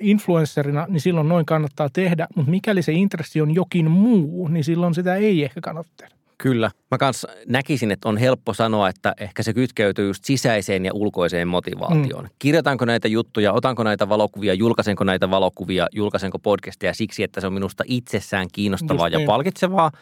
[0.00, 4.94] influencerina, niin silloin noin kannattaa tehdä, mutta mikäli se intressi on jokin muu, niin silloin
[4.94, 6.19] sitä ei ehkä kannata tehdä.
[6.42, 6.70] Kyllä.
[6.90, 11.48] Mä kanssa näkisin, että on helppo sanoa, että ehkä se kytkeytyy just sisäiseen ja ulkoiseen
[11.48, 12.24] motivaatioon.
[12.24, 12.30] Mm.
[12.38, 17.52] Kirjoitanko näitä juttuja, otanko näitä valokuvia, julkaisenko näitä valokuvia, julkaisenko podcastia siksi, että se on
[17.52, 19.26] minusta itsessään kiinnostavaa just ja niin.
[19.26, 19.90] palkitsevaa–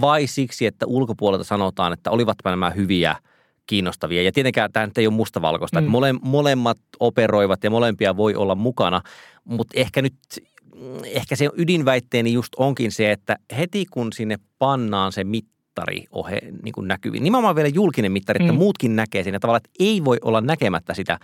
[0.00, 3.16] vai siksi, että ulkopuolelta sanotaan, että olivatpa nämä hyviä,
[3.66, 4.22] kiinnostavia.
[4.22, 5.86] Ja tietenkään tämä nyt ei ole mustavalkoista, mm.
[5.86, 9.00] mole, molemmat operoivat ja molempia voi olla mukana,
[9.44, 10.14] mutta ehkä nyt
[11.04, 15.24] ehkä se ydinväitteeni just onkin se, että heti kun sinne pannaan se
[15.74, 18.58] mittari ohe, niin kuin näkyviin, nimenomaan vielä julkinen mittari, että mm.
[18.58, 21.18] muutkin näkee sen ja tavallaan, että ei voi olla näkemättä sitä,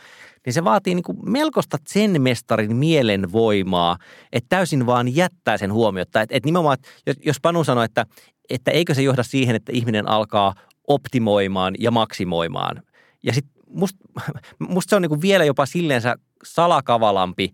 [0.46, 3.96] niin se vaatii niin kuin melkoista sen mestarin mielenvoimaa,
[4.32, 6.20] että täysin vaan jättää sen huomiota.
[6.20, 8.06] Että, että nimenomaan, että jos Panu sanoi, että
[8.50, 10.54] että eikö se johda siihen, että ihminen alkaa
[10.88, 12.82] optimoimaan ja maksimoimaan.
[13.22, 13.98] Ja sitten musta
[14.68, 17.52] must se on niinku vielä jopa silleensä salakavalampi,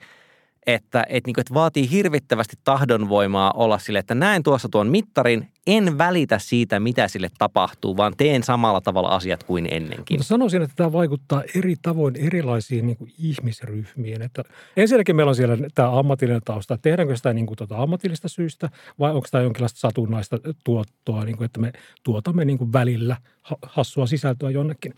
[0.67, 5.99] että et niinku, et vaatii hirvittävästi tahdonvoimaa olla sille, että näen tuossa tuon mittarin, en
[5.99, 10.25] välitä siitä, mitä sille tapahtuu, vaan teen samalla tavalla asiat kuin ennenkin.
[10.25, 14.23] Sanoisin, että tämä vaikuttaa eri tavoin erilaisiin niin kuin ihmisryhmiin.
[14.23, 14.43] Että
[14.77, 16.79] ensinnäkin meillä on siellä tämä ammatillinen tausta.
[16.79, 21.45] Tehdäänkö sitä niin kuin tuota ammatillista syystä vai onko tämä jonkinlaista satunnaista tuottoa, niin kuin,
[21.45, 23.17] että me tuotamme niin kuin välillä
[23.63, 24.95] hassua sisältöä jonnekin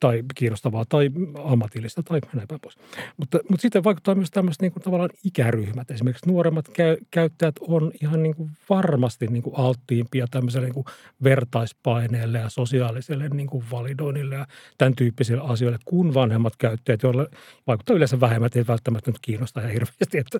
[0.00, 1.10] tai kiinnostavaa tai
[1.44, 2.78] ammatillista tai näin päin pois.
[3.16, 5.90] Mutta, mutta sitten vaikuttaa myös tämmöiset niin kuin tavallaan ikäryhmät.
[5.90, 10.74] Esimerkiksi nuoremmat käy, käyttäjät on ihan niin kuin varmasti niin kuin alttiin alttiimpia tämmöiselle niin
[10.74, 10.84] kuin
[11.24, 14.46] vertaispaineelle ja sosiaaliselle niin kuin validoinnille ja
[14.78, 17.26] tämän tyyppisille asioille kuin vanhemmat käyttäjät, joille
[17.66, 20.38] vaikuttaa yleensä vähemmän, ei välttämättä nyt kiinnosta ihan hirveästi, että,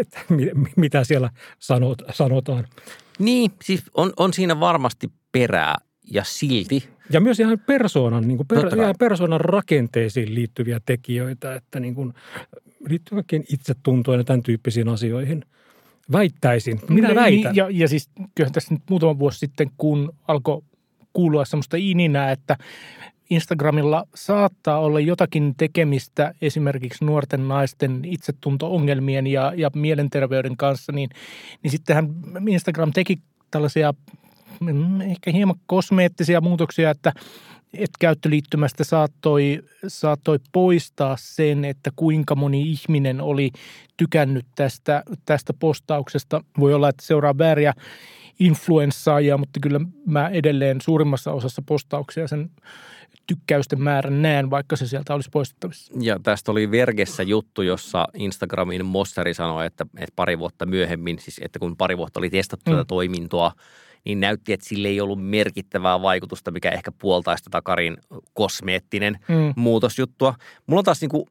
[0.00, 0.20] että
[0.76, 2.66] mitä siellä sanot, sanotaan.
[3.18, 5.74] Niin, siis on, on siinä varmasti perää
[6.10, 6.88] ja silti.
[7.10, 12.12] Ja myös ihan persoonan, niin kuin per, ihan persoonan rakenteisiin liittyviä tekijöitä, että niin kuin,
[12.88, 15.44] liittyy kaikkein itsetuntoon ja tämän tyyppisiin asioihin–
[16.12, 16.80] Väittäisin.
[16.88, 17.56] Minä niin, väitän.
[17.56, 20.62] Ja, ja siis kyllähän tässä nyt muutama vuosi sitten, kun alkoi
[21.12, 22.56] kuulua semmoista ininää, että
[23.30, 31.10] Instagramilla saattaa olla jotakin tekemistä esimerkiksi nuorten naisten itsetunto-ongelmien ja, ja mielenterveyden kanssa, niin,
[31.62, 32.08] niin sittenhän
[32.48, 33.18] Instagram teki
[33.50, 33.94] tällaisia
[35.10, 37.12] ehkä hieman kosmeettisia muutoksia, että
[37.72, 43.50] että käyttöliittymästä saattoi, saattoi poistaa sen, että kuinka moni ihminen oli
[43.96, 46.44] tykännyt tästä, tästä postauksesta.
[46.58, 47.74] Voi olla, että seuraa vääriä
[48.40, 52.50] influenssaajia, mutta kyllä mä edelleen suurimmassa osassa postauksia sen
[53.26, 55.92] tykkäysten määrän näen, vaikka se sieltä olisi poistettavissa.
[56.00, 61.40] Ja tästä oli Vergessä juttu, jossa Instagramin Mosseri sanoi, että, että pari vuotta myöhemmin, siis
[61.44, 62.76] että kun pari vuotta oli testattu mm.
[62.76, 63.52] tätä toimintoa,
[64.04, 67.96] niin näytti, että sille ei ollut merkittävää vaikutusta, mikä ehkä puoltaisi tätä Karin
[68.34, 69.52] kosmeettinen mm.
[69.56, 70.34] muutosjuttua.
[70.66, 71.24] Mulla on taas niin kuin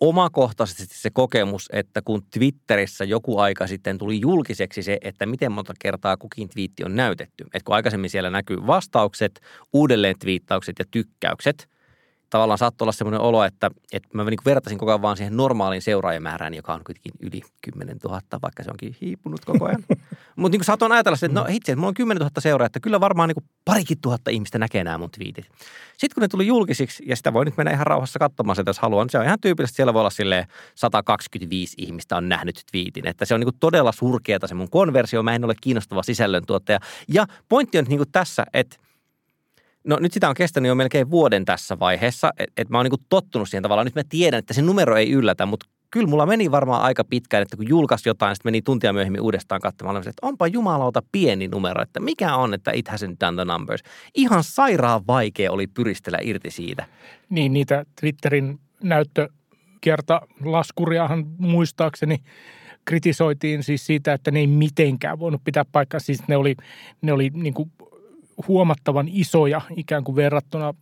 [0.00, 5.74] omakohtaisesti se kokemus, että kun Twitterissä joku aika sitten tuli julkiseksi se, että miten monta
[5.78, 7.44] kertaa kukin twiitti on näytetty.
[7.44, 9.40] Että kun aikaisemmin siellä näkyy vastaukset,
[9.72, 11.68] uudelleen twiittaukset ja tykkäykset,
[12.30, 15.82] tavallaan saattoi olla semmoinen olo, että, että mä niin vertaisin koko ajan vaan siihen normaaliin
[15.82, 19.84] seuraajamäärään, joka on kuitenkin yli 10 000, vaikka se onkin hiipunut koko ajan.
[20.36, 23.00] Mutta niin saatoin ajatella että no itse, että mulla on 10 000 seuraajaa, että kyllä
[23.00, 25.44] varmaan niin parikin tuhatta ihmistä näkee nämä mun twiitit.
[25.96, 28.78] Sitten kun ne tuli julkisiksi, ja sitä voi nyt mennä ihan rauhassa katsomaan sitä, jos
[28.78, 29.76] haluaa, niin se on ihan tyypillistä.
[29.76, 33.06] Siellä voi olla silleen 125 ihmistä on nähnyt twiitin.
[33.06, 35.22] Että se on niin todella surkeata se mun konversio.
[35.22, 36.78] Mä en ole kiinnostava sisällöntuottaja.
[37.08, 38.76] Ja pointti on niin tässä, että
[39.84, 43.04] No nyt sitä on kestänyt jo melkein vuoden tässä vaiheessa, että et mä oon niinku
[43.08, 43.84] tottunut siihen tavallaan.
[43.84, 47.42] Nyt mä tiedän, että se numero ei yllätä, mutta kyllä mulla meni varmaan aika pitkään,
[47.42, 51.82] että kun julkaisi jotain, sitten meni tuntia myöhemmin uudestaan katsomaan, että onpa jumalauta pieni numero,
[51.82, 53.82] että mikä on, että it hasn't done the numbers.
[54.14, 56.86] Ihan sairaan vaikea oli pyristellä irti siitä.
[57.30, 62.16] Niin, niitä Twitterin näyttökerta laskuriahan muistaakseni
[62.84, 66.00] kritisoitiin siis siitä, että ne ei mitenkään voinut pitää paikkaa.
[66.00, 66.56] Siis ne oli,
[67.02, 67.72] ne oli niin kuin
[68.48, 70.74] huomattavan isoja ikään kuin verrattuna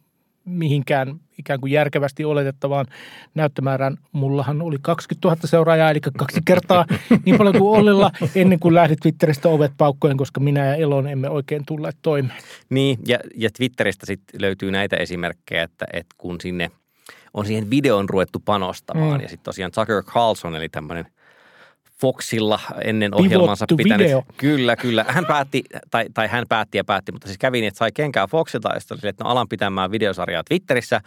[0.45, 2.87] mihinkään ikään kuin järkevästi oletettavaan
[3.35, 3.97] näyttömäärään.
[4.13, 6.87] Mullahan oli 20 000 seuraajaa, eli kaksi kertaa
[7.25, 11.31] niin paljon kuin Ollilla ennen kuin lähdit Twitteristä ovet paukkojen, koska minä ja Elon emme
[11.31, 12.39] oikein tulleet toimeen.
[12.71, 16.71] Niin, ja, ja Twitteristä sitten löytyy näitä esimerkkejä, että, että kun sinne
[17.35, 19.23] on siihen videon ruvettu panostamaan, mm.
[19.23, 21.07] ja sitten tosiaan Tucker Carlson, eli tämmöinen–
[22.01, 24.07] Foxilla ennen ohjelmansa pitänyt.
[24.07, 24.23] Video.
[24.37, 25.05] Kyllä, kyllä.
[25.09, 28.27] Hän päätti, tai, tai hän päätti ja päätti, mutta siis kävi niin, että sai kenkää
[28.27, 31.01] Foxilta ja sitten että no alan pitämään videosarjaa Twitterissä.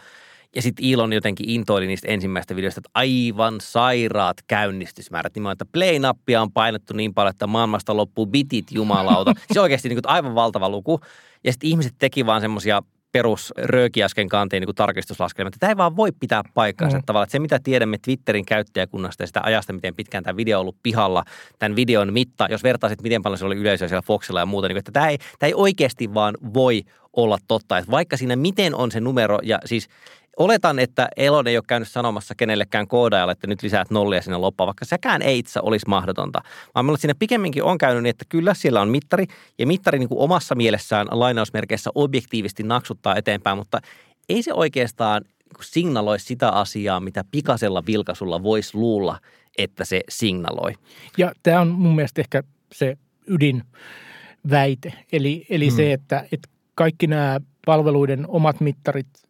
[0.56, 5.34] Ja sitten Elon jotenkin intoili niistä ensimmäistä videoista, että aivan sairaat käynnistysmäärät.
[5.34, 9.32] Niin että play-nappia on painettu niin paljon, että maailmasta loppuu bitit jumalauta.
[9.52, 11.00] Se on oikeasti niin kuin aivan valtava luku.
[11.44, 15.54] Ja sitten ihmiset teki vaan semmoisia perus röökiäsken kanteen niin tarkistuslaskelmat.
[15.60, 16.98] Tämä ei vaan voi pitää paikkaansa.
[16.98, 17.02] Mm.
[17.06, 20.60] Tavallaan, että se, mitä tiedämme Twitterin käyttäjäkunnasta ja sitä ajasta, miten pitkään tämä video on
[20.60, 21.24] ollut pihalla,
[21.58, 24.76] tämän videon mitta, jos vertaisit, miten paljon se oli yleisöä siellä Foxilla ja muuta, niin
[24.76, 27.78] että tämä ei, tämä ei oikeasti vaan voi olla totta.
[27.78, 29.88] Että vaikka siinä miten on se numero, ja siis
[30.36, 34.66] oletan, että Elon ei ole käynyt sanomassa kenellekään koodaajalle, että nyt lisäät nollia sinne loppaan,
[34.66, 36.42] vaikka sekään ei itse olisi mahdotonta.
[36.74, 39.26] Vaan minulla siinä pikemminkin on käynyt niin, että kyllä siellä on mittari,
[39.58, 43.80] ja mittari niin kuin omassa mielessään lainausmerkeissä objektiivisesti naksuttaa eteenpäin, mutta
[44.28, 49.18] ei se oikeastaan niin signaloi sitä asiaa, mitä pikasella vilkasulla voisi luulla,
[49.58, 50.72] että se signaloi.
[51.18, 52.42] Ja tämä on mun mielestä ehkä
[52.72, 55.76] se ydinväite, eli, eli hmm.
[55.76, 59.06] se, että, että kaikki nämä palveluiden omat mittarit–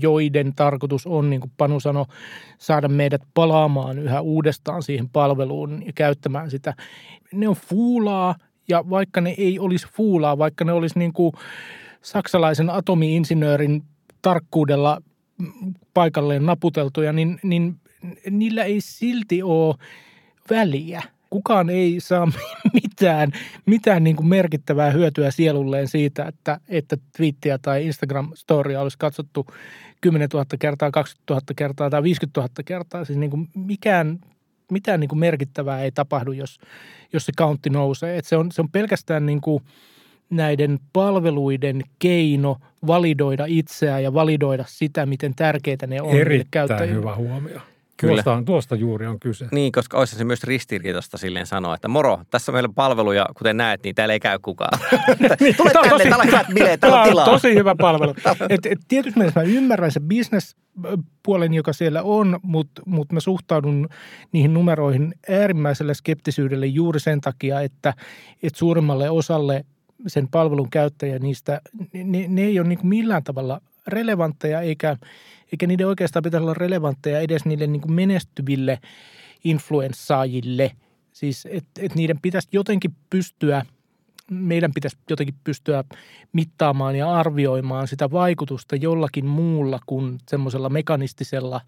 [0.00, 2.04] joiden tarkoitus on, niin kuin Panu sanoi,
[2.58, 6.74] saada meidät palaamaan yhä uudestaan siihen palveluun ja käyttämään sitä.
[7.32, 8.34] Ne on fuulaa
[8.68, 11.32] ja vaikka ne ei olisi fuulaa, vaikka ne olisi niin kuin
[12.02, 13.82] saksalaisen atomiinsinöörin
[14.22, 15.02] tarkkuudella
[15.94, 17.80] paikalleen naputeltuja, niin, niin
[18.30, 19.74] niillä ei silti ole
[20.50, 22.28] väliä– kukaan ei saa
[22.82, 23.32] mitään,
[23.66, 29.46] mitään niin kuin merkittävää hyötyä sielulleen siitä, että, että twiittiä tai Instagram-storia olisi katsottu
[30.00, 33.04] 10 000 kertaa, 20 000 kertaa tai 50 000 kertaa.
[33.04, 34.18] Siis niin kuin mikään,
[34.72, 36.58] mitään niin kuin merkittävää ei tapahdu, jos,
[37.12, 38.18] jos se kauntti nousee.
[38.18, 39.62] Et se, on, se on pelkästään niin kuin
[40.30, 46.16] näiden palveluiden keino validoida itseään ja validoida sitä, miten tärkeitä ne on.
[46.16, 47.60] Erittäin hyvä huomio.
[47.96, 48.22] Kyllä.
[48.22, 49.48] Tuosta, tuosta juuri on kyse.
[49.52, 53.56] Niin, koska olisi se myös ristiriitasta silleen sanoa, että moro, tässä on meillä palveluja, kuten
[53.56, 54.78] näet, niin täällä ei käy kukaan.
[55.40, 57.24] niin, Tule tänne, tosi, täällä on hyvät bileet, täällä on tilaa.
[57.24, 58.14] tosi hyvä palvelu.
[58.48, 63.88] et, et, tietysti mielessä mä ymmärrän se bisnespuolen, joka siellä on, mutta mut mä suhtaudun
[64.32, 67.94] niihin numeroihin äärimmäisellä skeptisyydellä juuri sen takia, että
[68.42, 69.64] et suurimmalle osalle
[70.06, 71.60] sen palvelun käyttäjä niistä,
[71.92, 74.96] ne, ne ei ole niin millään tavalla relevantteja eikä–
[75.52, 78.78] eikä niiden oikeastaan pitäisi olla relevantteja edes niille niin kuin menestyville
[79.44, 80.72] influenssaajille.
[81.12, 83.62] Siis, että et niiden pitäisi jotenkin pystyä,
[84.30, 85.84] meidän pitäisi jotenkin pystyä
[86.32, 91.60] mittaamaan ja arvioimaan sitä vaikutusta jollakin muulla kuin semmoisella mekanistisella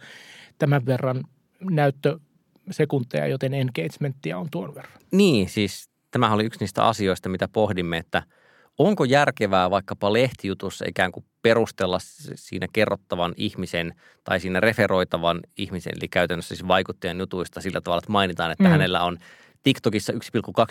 [0.58, 1.24] tämän verran
[1.70, 4.98] näyttösekunteja, joten engagementtia on tuon verran.
[5.10, 8.22] Niin, siis tämä oli yksi niistä asioista, mitä pohdimme, että–
[8.78, 11.98] onko järkevää vaikkapa lehtijutussa ikään kuin perustella
[12.34, 18.12] siinä kerrottavan ihmisen tai siinä referoitavan ihmisen, eli käytännössä siis vaikuttajan jutuista sillä tavalla, että
[18.12, 18.70] mainitaan, että mm.
[18.70, 19.18] hänellä on
[19.62, 20.18] TikTokissa 1,2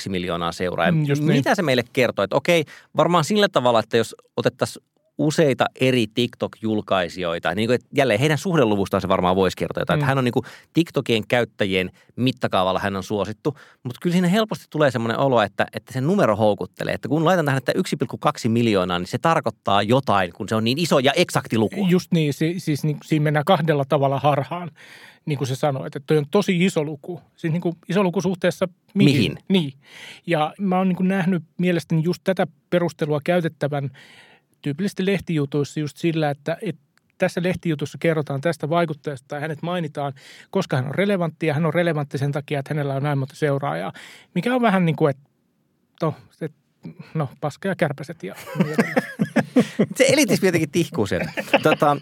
[0.08, 0.92] miljoonaa seuraajaa.
[0.92, 1.56] Mm, Mitä niin.
[1.56, 2.24] se meille kertoo?
[2.24, 2.64] Että okei,
[2.98, 4.86] varmaan sillä tavalla, että jos otettaisiin
[5.18, 7.56] useita eri TikTok-julkaisijoita.
[7.56, 10.00] Niin kuin, jälleen heidän suhdeluvustaan se varmaan voisi kertoa jotain.
[10.00, 10.02] Mm.
[10.02, 13.58] Että hän on niin kuin TikTokien käyttäjien mittakaavalla hän on suosittu.
[13.84, 16.94] Mutta kyllä siinä helposti tulee semmoinen olo, että, että se numero houkuttelee.
[16.94, 20.80] Että kun laitan tähän, että 1,2 miljoonaa, niin se tarkoittaa jotain, kun se on niin
[20.80, 21.88] iso ja eksakti luku.
[21.90, 24.72] Just niin, siis, siis niin, siinä mennään kahdella tavalla harhaan
[25.28, 27.22] niin kuin se sanoi, että toi on tosi iso luku.
[27.36, 29.14] Siis niin kuin iso luku suhteessa mihin.
[29.14, 29.38] mihin?
[29.48, 29.74] Niin.
[30.28, 33.92] Ja mä oon niin kuin nähnyt mielestäni just tätä perustelua käytettävän
[34.68, 36.82] tyypillisesti lehtijutuissa just sillä, että, että
[37.18, 40.14] tässä lehtijutussa kerrotaan tästä vaikuttajasta tai hänet mainitaan,
[40.50, 43.36] koska hän on relevantti ja hän on relevantti sen takia, että hänellä on näin monta
[43.36, 43.94] seuraajaa.
[44.36, 45.30] Mikä on vähän niin kuin, että
[46.02, 46.50] no, se,
[47.14, 48.36] no paska ja kärpäset ja
[49.98, 51.32] Se elitismi jotenkin tihkuu sen.
[51.64, 51.98] Tota,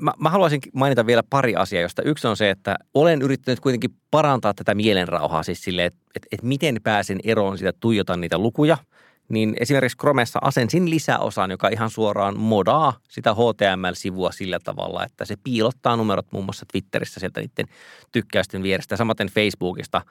[0.00, 3.90] mä, mä haluaisin mainita vielä pari asiaa, josta yksi on se, että olen yrittänyt kuitenkin
[4.10, 8.78] parantaa tätä mielenrauhaa siis silleen, että, että, että miten pääsen eroon siitä, tuijotan niitä lukuja–
[9.28, 15.36] niin esimerkiksi Chromessa asensin lisäosan, joka ihan suoraan modaa sitä HTML-sivua sillä tavalla, että se
[15.44, 17.66] piilottaa numerot muun muassa Twitterissä sieltä niiden
[18.12, 18.96] tykkäysten vierestä.
[18.96, 20.02] Samaten Facebookista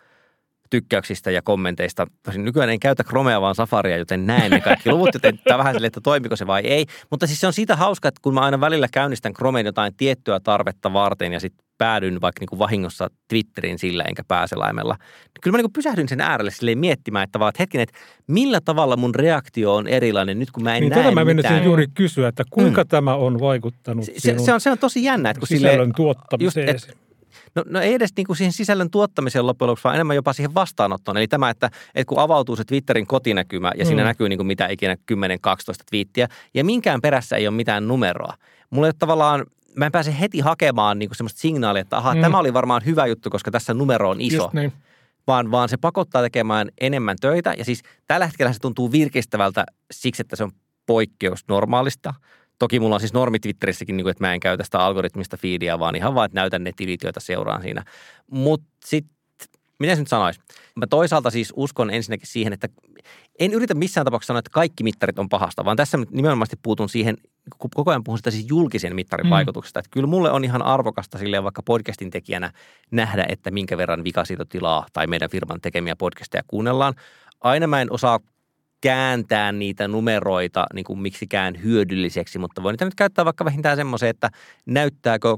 [0.69, 2.07] tykkäyksistä ja kommenteista.
[2.23, 5.73] Tosin nykyään en käytä Chromea, vaan Safaria, joten näen ne kaikki luvut, joten tämä vähän
[5.73, 6.85] silleen, että toimiko se vai ei.
[7.11, 10.39] Mutta siis se on siitä hauska, että kun mä aina välillä käynnistän Chromeen jotain tiettyä
[10.39, 14.93] tarvetta varten ja sitten päädyin vaikka niin kuin vahingossa Twitteriin sillä enkä pääselaimella.
[14.99, 17.99] Niin kyllä mä niin kuin pysähdyn sen äärelle silleen miettimään, että vaan, että hetkinen, että
[18.27, 21.63] millä tavalla mun reaktio on erilainen nyt kun mä en niin näe tätä mä mitään.
[21.63, 22.87] juuri kysyä, että kuinka mm.
[22.87, 25.29] tämä on vaikuttanut se, se, se, on, se on tosi jännä.
[25.29, 26.69] Että kun sisällön silleen, tuottamiseen.
[26.73, 26.97] Just, et,
[27.55, 30.53] No, no ei edes niin kuin siihen sisällön tuottamiseen loppujen lopuksi, vaan enemmän jopa siihen
[30.53, 31.17] vastaanottoon.
[31.17, 33.87] Eli tämä, että, että kun avautuu se Twitterin kotinäkymä ja mm.
[33.87, 35.17] siinä näkyy niin kuin mitä ikinä 10-12
[35.89, 38.33] twiittiä ja minkään perässä ei ole mitään numeroa.
[38.69, 42.15] Mulla ei ole tavallaan mä en pääse heti hakemaan niin kuin semmoista signaalia, että aha,
[42.15, 42.21] mm.
[42.21, 44.49] tämä oli varmaan hyvä juttu, koska tässä numero on iso.
[44.53, 44.73] niin.
[45.27, 47.53] Vaan, vaan se pakottaa tekemään enemmän töitä.
[47.57, 50.51] Ja siis tällä hetkellä se tuntuu virkistävältä siksi, että se on
[50.85, 52.13] poikkeus normaalista.
[52.59, 55.79] Toki mulla on siis normi Twitterissäkin, niin kuin, että mä en käytä sitä algoritmista feedia,
[55.79, 57.83] vaan ihan vaan, että näytän ne tilit, joita seuraan siinä.
[58.31, 59.16] Mutta sitten
[59.79, 60.39] mitä se nyt sanoisi?
[60.75, 62.69] Mä toisaalta siis uskon ensinnäkin siihen, että
[63.39, 67.17] en yritä missään tapauksessa sanoa, että kaikki mittarit on pahasta, vaan tässä nimenomaan puutun siihen,
[67.57, 69.29] koko ajan puhun sitä siis julkisen mittarin mm.
[69.29, 69.79] vaikutuksesta.
[69.79, 72.51] Että kyllä mulle on ihan arvokasta silleen vaikka podcastin tekijänä
[72.91, 76.93] nähdä, että minkä verran vikasiitotilaa tai meidän firman tekemiä podcasteja kuunnellaan.
[77.41, 78.19] Aina mä en osaa
[78.81, 84.09] kääntää niitä numeroita niin kuin miksikään hyödylliseksi, mutta voin niitä nyt käyttää vaikka vähintään semmoiseen,
[84.09, 84.29] että
[84.65, 85.37] näyttääkö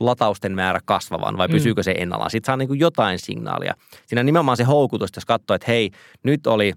[0.00, 1.52] latausten määrä kasvavan vai mm.
[1.52, 2.30] pysyykö se ennallaan.
[2.30, 3.74] Sitten saa niin kuin jotain signaalia.
[4.06, 5.90] Siinä nimenomaan se houkutus, jos katsoo, että hei,
[6.22, 6.72] nyt oli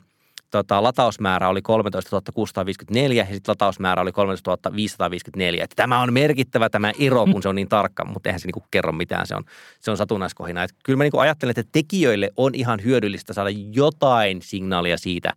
[0.52, 5.64] tota, latausmäärä oli 13 654 ja sitten latausmäärä oli 13 554.
[5.64, 8.64] Että tämä on merkittävä tämä ero, kun se on niin tarkka, mutta eihän se niinku
[8.72, 9.44] kerro mitään, se on,
[9.80, 10.64] se on satunnaiskohina.
[10.64, 15.34] Et kyllä mä niinku ajattelen, että tekijöille on ihan hyödyllistä saada jotain signaalia siitä,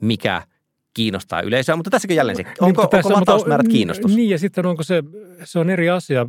[0.00, 0.42] mikä
[0.94, 4.16] kiinnostaa yleisöä, mutta tässäkin jälleen se, onko, niin, onko tässä, latausmäärät kiinnostus?
[4.16, 5.02] Niin ja sitten onko se,
[5.44, 6.26] se on eri asia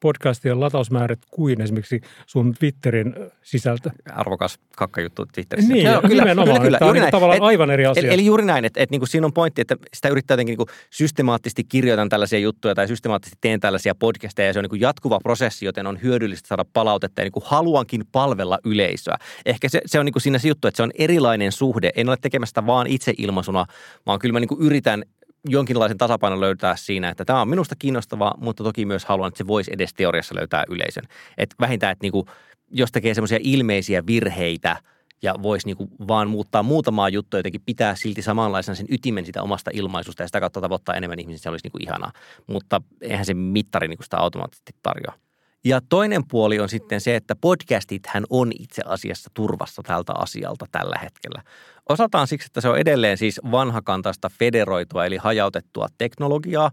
[0.00, 3.90] podcastien latausmäärät kuin esimerkiksi sun Twitterin sisältö.
[4.12, 5.72] Arvokas kakkajuttu Twitterissä.
[5.72, 6.60] Niin, Joo, kyllä, nimenomaan.
[6.62, 7.12] Kyllä, kyllä, juuri on näin.
[7.12, 8.02] tavallaan et, aivan eri asia.
[8.02, 10.50] Eli, eli juuri näin, että, että niin kuin siinä on pointti, että sitä yrittää jotenkin
[10.50, 14.70] niin kuin systemaattisesti kirjoitan tällaisia juttuja tai systemaattisesti teen tällaisia podcasteja ja se on niin
[14.70, 19.16] kuin jatkuva prosessi, joten on hyödyllistä saada palautetta ja niin kuin haluankin palvella yleisöä.
[19.46, 21.90] Ehkä se, se on niin kuin siinä se juttu, että se on erilainen suhde.
[21.96, 23.66] En ole tekemästä vaan itse ilmaisuna,
[24.06, 25.02] vaan kyllä mä niin kuin yritän
[25.48, 29.46] jonkinlaisen tasapainon löytää siinä, että tämä on minusta kiinnostavaa, mutta toki myös haluan, että se
[29.46, 31.04] voisi edes teoriassa löytää yleisön.
[31.38, 32.26] Että vähintään, että niinku,
[32.70, 34.76] jos tekee semmoisia ilmeisiä virheitä
[35.22, 39.70] ja voisi niinku vaan muuttaa muutamaa juttua jotenkin pitää silti samanlaisena sen ytimen sitä omasta
[39.74, 42.12] ilmaisusta ja sitä kautta tavoittaa enemmän ihmisiä, se olisi niinku ihanaa.
[42.46, 45.14] Mutta eihän se mittari niinku sitä automaattisesti tarjoa.
[45.64, 50.98] Ja toinen puoli on sitten se, että podcastithän on itse asiassa turvassa tältä asialta tällä
[51.02, 51.42] hetkellä.
[51.88, 56.70] Osataan siksi, että se on edelleen siis vanhakantaista federoitua eli hajautettua teknologiaa,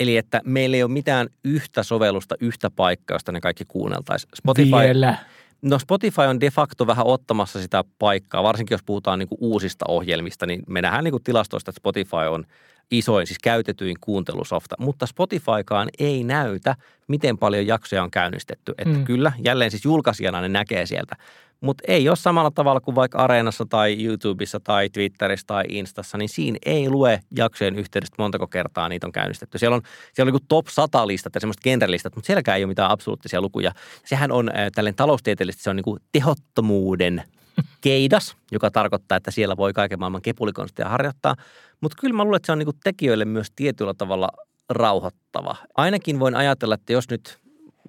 [0.00, 4.30] Eli että meillä ei ole mitään yhtä sovellusta, yhtä paikkaa, josta ne kaikki kuunneltaisiin.
[4.34, 5.16] Spotify, Vielä.
[5.62, 9.84] No Spotify on de facto vähän ottamassa sitä paikkaa, varsinkin jos puhutaan niin kuin uusista
[9.88, 12.44] ohjelmista, niin me nähdään niin kuin tilastoista, että Spotify on
[12.90, 16.76] isoin, siis käytetyin kuuntelusofta, mutta Spotifykaan ei näytä,
[17.08, 18.74] miten paljon jaksoja on käynnistetty.
[18.78, 19.04] Että mm.
[19.04, 21.16] kyllä, jälleen siis julkaisijana ne näkee sieltä,
[21.60, 26.28] mutta ei ole samalla tavalla kuin vaikka Areenassa tai YouTubessa tai Twitterissä tai Instassa, niin
[26.28, 29.58] siinä ei lue jaksojen yhteydestä montako kertaa niitä on käynnistetty.
[29.58, 32.68] Siellä on, siellä on niin top 100 listat ja semmoista genrelistat, mutta sielläkään ei ole
[32.68, 33.72] mitään absoluuttisia lukuja.
[34.04, 37.22] Sehän on äh, tälleen taloustieteellisesti, se on niin kuin tehottomuuden
[37.80, 41.34] keidas, joka tarkoittaa, että siellä voi kaiken maailman kepulikonsteja harjoittaa.
[41.80, 44.28] Mutta kyllä mä luulen, että se on niin tekijöille myös tietyllä tavalla
[44.70, 45.56] rauhoittava.
[45.74, 47.38] Ainakin voin ajatella, että jos nyt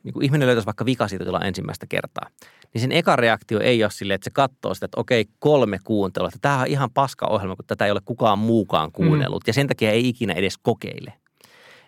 [0.03, 2.29] niin kuin ihminen löytäisi vaikka vikasiitotila ensimmäistä kertaa,
[2.73, 6.27] niin sen eka reaktio ei ole silleen, että se katsoo sitä, että okei, kolme kuuntelua,
[6.27, 9.47] että tämä on ihan paska ohjelma, kun tätä ei ole kukaan muukaan kuunnellut, mm.
[9.47, 11.13] ja sen takia ei ikinä edes kokeile.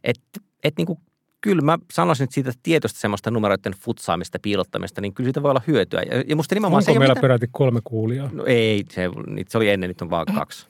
[0.04, 1.00] Että et niin kuin
[1.42, 5.62] kyllä mä sanoisin, että siitä tietoista semmoista numeroiden futsaamista, piilottamista, niin kyllä siitä voi olla
[5.68, 6.02] hyötyä.
[6.02, 7.22] Ja, ja musta nimenomaan Onko se meillä mitään...
[7.22, 8.30] peräti kolme kuulijaa?
[8.34, 9.10] No ei, se,
[9.48, 10.68] se oli ennen, nyt on vaan kaksi.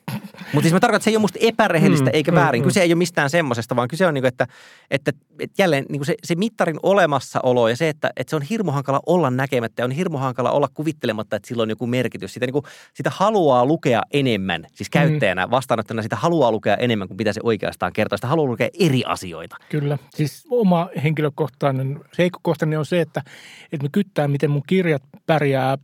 [0.54, 2.62] Mutta siis mä tarkoitan, että se ei ole musta epärehellistä mm, eikä mm, väärin.
[2.62, 4.48] Mm, kyse ei ole mistään semmoisesta, vaan kyse on niin kuin, että,
[4.92, 8.42] että, että jälleen niin kuin se, se mittarin olemassaolo ja se, että, että se on
[8.42, 12.34] hirmu hankala olla näkemättä ja on hirmu hankala olla kuvittelematta, että sillä on joku merkitys.
[12.34, 14.92] Sitä, niin kuin, sitä haluaa lukea enemmän, siis mm.
[14.92, 18.18] käyttäjänä, vastaanottajana sitä haluaa lukea enemmän kuin mitä se oikeastaan kertoo.
[18.18, 19.56] Sitä haluaa lukea eri asioita.
[19.70, 19.98] Kyllä.
[20.16, 23.24] Siis oma henkilökohtainen seikkokohtainen on se, että,
[23.72, 25.78] että me kyttää, miten mun kirjat pärjää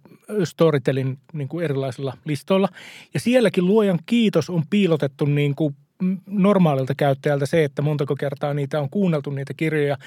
[0.44, 2.70] Storytelin niin kuin erilaisilla listoilla.
[3.14, 5.76] Ja sielläkin luojan kiitos on piilotettu niin kuin
[6.26, 9.98] normaalilta käyttäjältä se, että montako kertaa niitä on kuunneltu niitä kirjoja.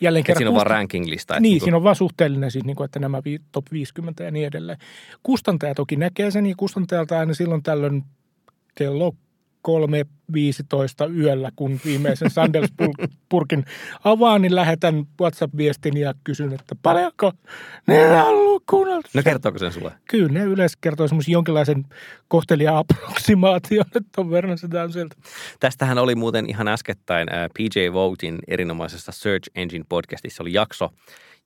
[0.00, 0.64] Jälleen kerran siinä on kust...
[0.64, 1.34] vaan ranking-lista.
[1.34, 1.64] Niin, niin kuin...
[1.64, 3.22] siinä on vaan suhteellinen siis, niin kuin, että nämä
[3.52, 4.78] top 50 ja niin edelleen.
[5.22, 8.04] Kustantaja toki näkee sen ja kustantajalta aina silloin tällöin
[8.74, 9.14] kello
[9.68, 13.64] 3.15 yöllä, kun viimeisen Sanders-purkin
[14.04, 17.32] avaan, niin lähetän WhatsApp-viestin ja kysyn, että paljonko
[17.86, 19.08] ne on kuunneltu.
[19.14, 19.92] No kertooko sen sulle?
[20.10, 21.84] Kyllä, ne yleensä kertoo semmoisen jonkinlaisen
[22.28, 25.16] kohtelia approksimaation, että on verran sitä on sieltä.
[25.60, 30.90] Tästähän oli muuten ihan äskettäin PJ Votin erinomaisessa Search Engine podcastissa oli jakso,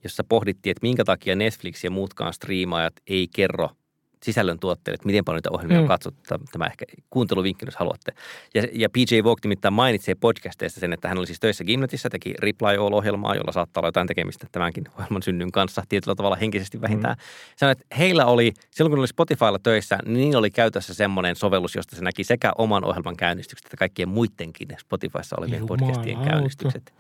[0.05, 3.71] jossa pohdittiin, että minkä takia Netflix ja muutkaan striimaajat ei kerro
[4.23, 5.83] sisällöntuotteille, että miten paljon niitä ohjelmia mm.
[5.83, 6.21] on katsottu.
[6.53, 8.13] Tämä ehkä kuunteluvinkki, jos haluatte.
[8.55, 12.35] Ja, ja PJ Vogt nimittäin mainitsee podcasteista sen, että hän oli siis töissä Gimnetissä, teki
[12.39, 17.17] Reply All-ohjelmaa, jolla saattaa olla jotain tekemistä tämänkin ohjelman synnyn kanssa tietyllä tavalla henkisesti vähintään.
[17.17, 17.23] Mm.
[17.57, 21.97] Sanoi, että heillä oli, silloin kun oli Spotifylla töissä, niin oli käytössä semmoinen sovellus, josta
[21.97, 26.95] se näki sekä oman ohjelman käynnistykset että kaikkien muidenkin Spotifyssa olevien Jumala, podcastien käynnistykset.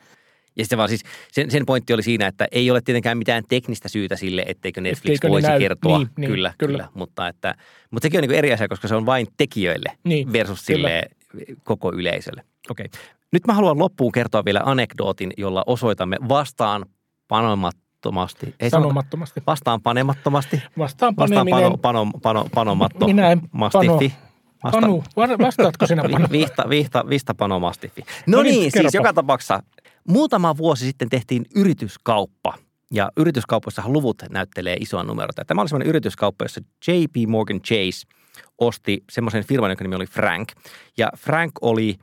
[0.58, 1.02] Ja sitten vaan siis,
[1.32, 5.14] sen, sen pointti oli siinä, että ei ole tietenkään mitään teknistä syytä sille, etteikö Netflix
[5.14, 5.58] etteikö voisi näy...
[5.58, 5.98] kertoa.
[5.98, 6.88] Niin, niin, kyllä, kyllä, kyllä.
[6.94, 7.54] Mutta, että,
[7.90, 11.02] mutta sekin on niin eri asia, koska se on vain tekijöille niin, versus sille
[11.64, 12.42] koko yleisölle.
[12.70, 12.86] Okei.
[12.86, 13.00] Okay.
[13.32, 16.86] Nyt mä haluan loppuun kertoa vielä anekdootin, jolla osoitamme vastaan
[17.28, 18.54] panomattomasti.
[18.60, 19.42] Ei Sanomattomasti.
[19.46, 20.62] Vastaan panemattomasti.
[20.78, 21.54] Vastaan paneminen.
[21.54, 23.06] Vastaan pano, pano, pano, panomatto.
[23.06, 23.40] Minä en
[23.70, 24.00] pano.
[24.64, 24.80] Vasta,
[25.14, 26.26] Panu, vastaatko sinä Panu?
[26.30, 28.02] Vihta, vihta, vihta Pano Mastiffi.
[28.26, 29.62] No, no niin, niin siis joka tapauksessa
[30.08, 32.54] Muutama vuosi sitten tehtiin yrityskauppa
[32.90, 35.44] ja yrityskaupoissahan luvut näyttelee isoa numeroa.
[35.46, 38.06] Tämä oli sellainen yrityskauppa, jossa JP Morgan Chase
[38.58, 40.48] osti semmoisen firman, jonka nimi oli Frank.
[40.98, 41.96] Ja Frank oli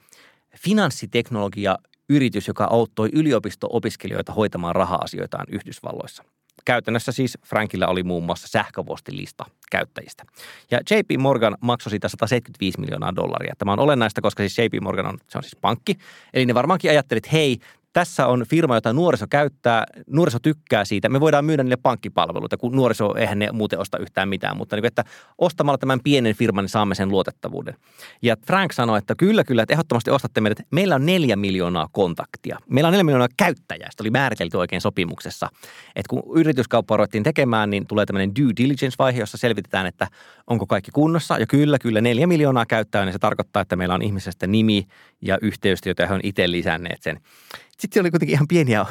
[0.58, 1.78] finanssiteknologia
[2.10, 6.24] yritys, joka auttoi yliopisto-opiskelijoita hoitamaan raha-asioitaan Yhdysvalloissa.
[6.66, 10.24] Käytännössä siis Frankilla oli muun muassa sähköpostilista käyttäjistä.
[10.72, 13.54] Ja JP Morgan maksoi siitä 175 miljoonaa dollaria.
[13.58, 15.98] Tämä on olennaista, koska siis JP Morgan on, se on siis pankki.
[16.34, 17.60] Eli ne varmaankin ajattelivat, että hei,
[17.96, 21.10] tässä on firma, jota nuoriso käyttää, nuoriso tykkää siitä.
[21.10, 24.86] Me voidaan myydä niille pankkipalveluita, kun nuoriso eihän ne muuten osta yhtään mitään, mutta niin
[24.86, 25.04] että
[25.38, 27.76] ostamalla tämän pienen firman niin saamme sen luotettavuuden.
[28.22, 30.58] Ja Frank sanoi, että kyllä, kyllä, että ehdottomasti ostatte meidät.
[30.72, 32.58] Meillä on neljä miljoonaa kontaktia.
[32.70, 33.92] Meillä on neljä miljoonaa käyttäjää.
[33.92, 35.50] Sitä oli määritelty oikein sopimuksessa.
[35.96, 40.08] Että kun yrityskauppaa ruvettiin tekemään, niin tulee tämmöinen due diligence-vaihe, jossa selvitetään, että
[40.48, 41.38] onko kaikki kunnossa.
[41.38, 44.88] Ja kyllä, kyllä, neljä miljoonaa käyttäjää, niin se tarkoittaa, että meillä on ihmisestä nimi
[45.22, 47.20] ja yhteystietoja, he on itse lisänneet sen.
[47.80, 48.86] Sitten oli kuitenkin ihan pieniä,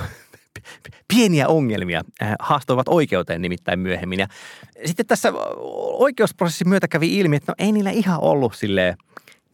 [1.09, 4.18] pieniä ongelmia, äh, haastoivat oikeuteen nimittäin myöhemmin.
[4.18, 4.26] Ja
[4.85, 5.32] sitten tässä
[5.93, 8.97] oikeusprosessin myötä kävi ilmi, että no ei niillä ihan ollut silleen–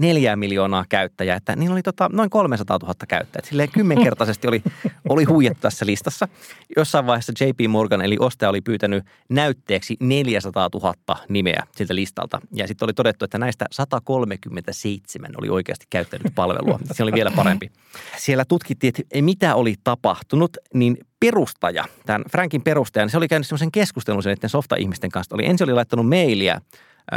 [0.00, 3.46] neljää miljoonaa käyttäjää, että niillä oli tota, noin 300 000 käyttäjää.
[3.46, 4.62] Silleen kymmenkertaisesti oli,
[5.08, 6.28] oli huijattu tässä listassa.
[6.76, 10.94] Jossain vaiheessa JP Morgan eli ostaja oli pyytänyt näytteeksi 400 000
[11.28, 12.40] nimeä siltä listalta.
[12.52, 16.80] Ja sitten oli todettu, että näistä 137 oli oikeasti käyttänyt palvelua.
[16.92, 17.70] Se oli vielä parempi.
[18.18, 23.46] Siellä tutkittiin, että mitä oli tapahtunut, niin perustaja, tämän Frankin perustaja, niin se oli käynyt
[23.46, 25.34] semmoisen keskustelun sen softa-ihmisten kanssa.
[25.34, 26.60] Oli, ensin oli laittanut mailia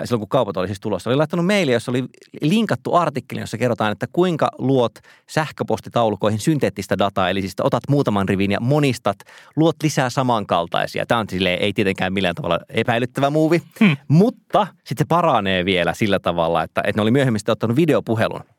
[0.04, 2.04] silloin kun kaupat oli siis tulossa, oli laittanut mailia, jossa oli
[2.42, 4.92] linkattu artikkeli, jossa kerrotaan, että kuinka luot
[5.30, 9.18] sähköpostitaulukoihin synteettistä dataa, eli siis otat muutaman rivin ja monistat,
[9.56, 11.06] luot lisää samankaltaisia.
[11.06, 13.98] Tämä on silleen, ei tietenkään millään tavalla epäilyttävä muuvi, hmm.
[14.08, 18.53] mutta sitten se paranee vielä sillä tavalla, että, että ne oli myöhemmin sitten ottanut videopuhelun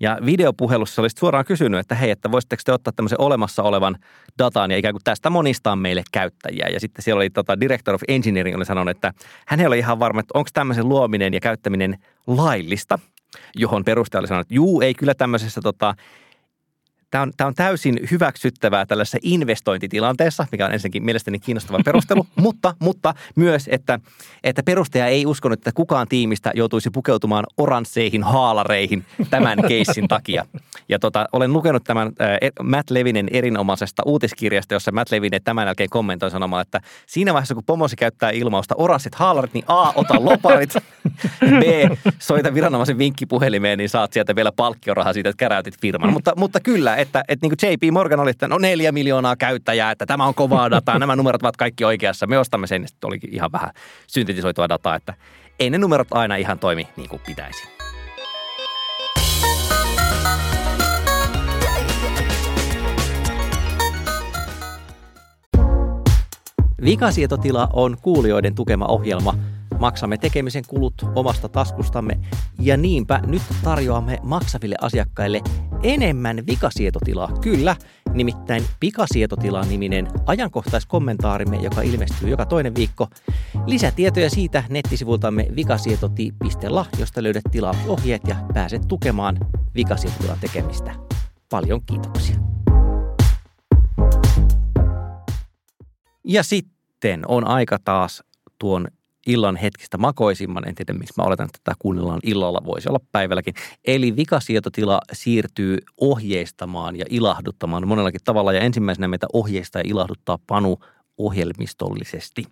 [0.00, 3.96] ja videopuhelussa olisit suoraan kysynyt, että hei, että voisitteko te ottaa tämmöisen olemassa olevan
[4.38, 6.68] datan ja ikään kuin tästä monistaa meille käyttäjiä.
[6.72, 9.12] Ja sitten siellä oli tota, Director of Engineering oli sanonut, että
[9.46, 12.98] hän ole ihan varma, että onko tämmöisen luominen ja käyttäminen laillista,
[13.54, 15.94] johon perustaja oli sanonut, että juu, ei kyllä tämmöisessä tota,
[17.10, 22.74] Tämä on, tämä on täysin hyväksyttävää tällaisessa investointitilanteessa, mikä on ensinnäkin mielestäni kiinnostava perustelu, mutta,
[22.78, 24.00] mutta myös, että,
[24.44, 30.46] että perustaja ei uskonut, että kukaan tiimistä joutuisi pukeutumaan oransseihin haalareihin tämän keissin takia.
[30.88, 35.90] Ja tota, olen lukenut tämän äh, Matt Levinen erinomaisesta uutiskirjasta, jossa Matt Levinen tämän jälkeen
[35.90, 40.74] kommentoi sanomaan, että siinä vaiheessa, kun pomosi käyttää ilmausta oranssit haalarit, niin A, ota loparit,
[41.60, 41.62] B,
[42.18, 46.12] soita viranomaisen vinkkipuhelimeen, niin saat sieltä vielä palkkiorahaa siitä, että keräytit firman.
[46.12, 49.90] Mutta, mutta kyllä, että, että niin kuin JP Morgan oli, että no neljä miljoonaa käyttäjää,
[49.90, 52.26] että tämä on kovaa dataa, nämä numerot ovat kaikki oikeassa.
[52.26, 53.70] Me ostamme sen, että olikin ihan vähän
[54.06, 55.14] syntetisoitua dataa, että
[55.60, 57.68] ei ne numerot aina ihan toimi niin kuin pitäisi.
[66.84, 69.34] Vikasietotila on kuulijoiden tukema ohjelma–
[69.78, 72.18] Maksamme tekemisen kulut omasta taskustamme
[72.60, 75.40] ja niinpä nyt tarjoamme maksaville asiakkaille
[75.82, 77.32] enemmän vikasietotilaa.
[77.40, 77.76] Kyllä,
[78.12, 83.08] nimittäin Pikasietotila-niminen ajankohtaiskommentaarimme, joka ilmestyy joka toinen viikko.
[83.66, 89.38] Lisätietoja siitä nettisivultamme vikasietoti.la, josta löydät tilausohjeet ja pääset tukemaan
[89.74, 90.94] Vikasietotilan tekemistä.
[91.50, 92.36] Paljon kiitoksia.
[96.24, 98.24] Ja sitten on aika taas
[98.58, 98.88] tuon
[99.26, 100.68] illan hetkistä makoisimman.
[100.68, 103.54] En tiedä, miksi mä oletan, että tätä kuunnellaan illalla, voisi olla päivälläkin.
[103.84, 108.52] Eli vikasietotila siirtyy ohjeistamaan ja ilahduttamaan monellakin tavalla.
[108.52, 110.78] Ja ensimmäisenä meitä ohjeistaa ja ilahduttaa Panu
[111.18, 112.44] ohjelmistollisesti.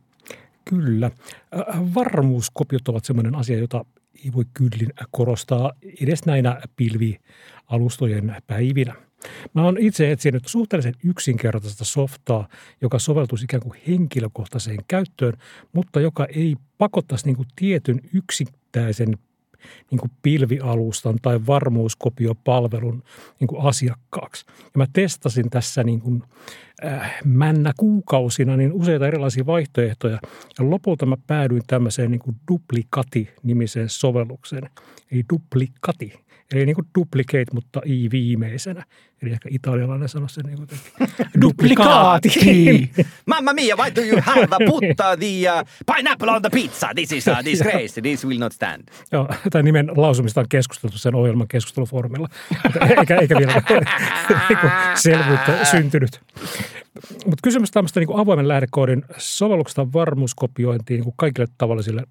[0.64, 1.11] Kyllä.
[1.95, 3.85] Varmuuskopiot ovat sellainen asia, jota
[4.25, 5.72] ei voi kyllin korostaa
[6.03, 8.95] edes näinä pilvialustojen päivinä.
[9.55, 12.49] Mä oon itse etsinyt suhteellisen yksinkertaista softaa,
[12.81, 15.35] joka soveltuisi ikään kuin henkilökohtaiseen käyttöön,
[15.72, 19.18] mutta joka ei pakottaisi niin kuin tietyn yksittäisen
[19.91, 23.03] niin kuin pilvialustan tai varmuuskopiopalvelun
[23.41, 24.45] niin kuin asiakkaaksi.
[24.49, 26.22] Ja mä testasin tässä niin kuin,
[26.85, 30.18] äh, männä kuukausina niin useita erilaisia vaihtoehtoja
[30.59, 34.70] ja lopulta mä päädyin tämmöiseen niin kuin duplikati-nimiseen sovellukseen.
[35.12, 38.84] Eli duplikati Eli niin kuin duplicate, mutta i viimeisenä.
[39.22, 40.68] Eli ehkä italialainen sanoi sen niin kuin
[41.40, 42.28] Duplikaati!
[43.26, 46.88] Mamma mia, why do you have put the uh, pineapple on the pizza?
[46.95, 48.01] This is a disgrace.
[48.01, 48.82] This will not stand.
[49.12, 52.28] Joo, tai nimen lausumista on keskusteltu sen ohjelman keskustelufoorumilla.
[52.99, 53.53] eikä, eikä vielä
[54.49, 56.20] niinku selvyyttä syntynyt.
[57.26, 62.03] Mutta kysymys tämmöistä niin avoimen lähdekoodin sovelluksesta varmuuskopiointiin niin kuin kaikille tavallisille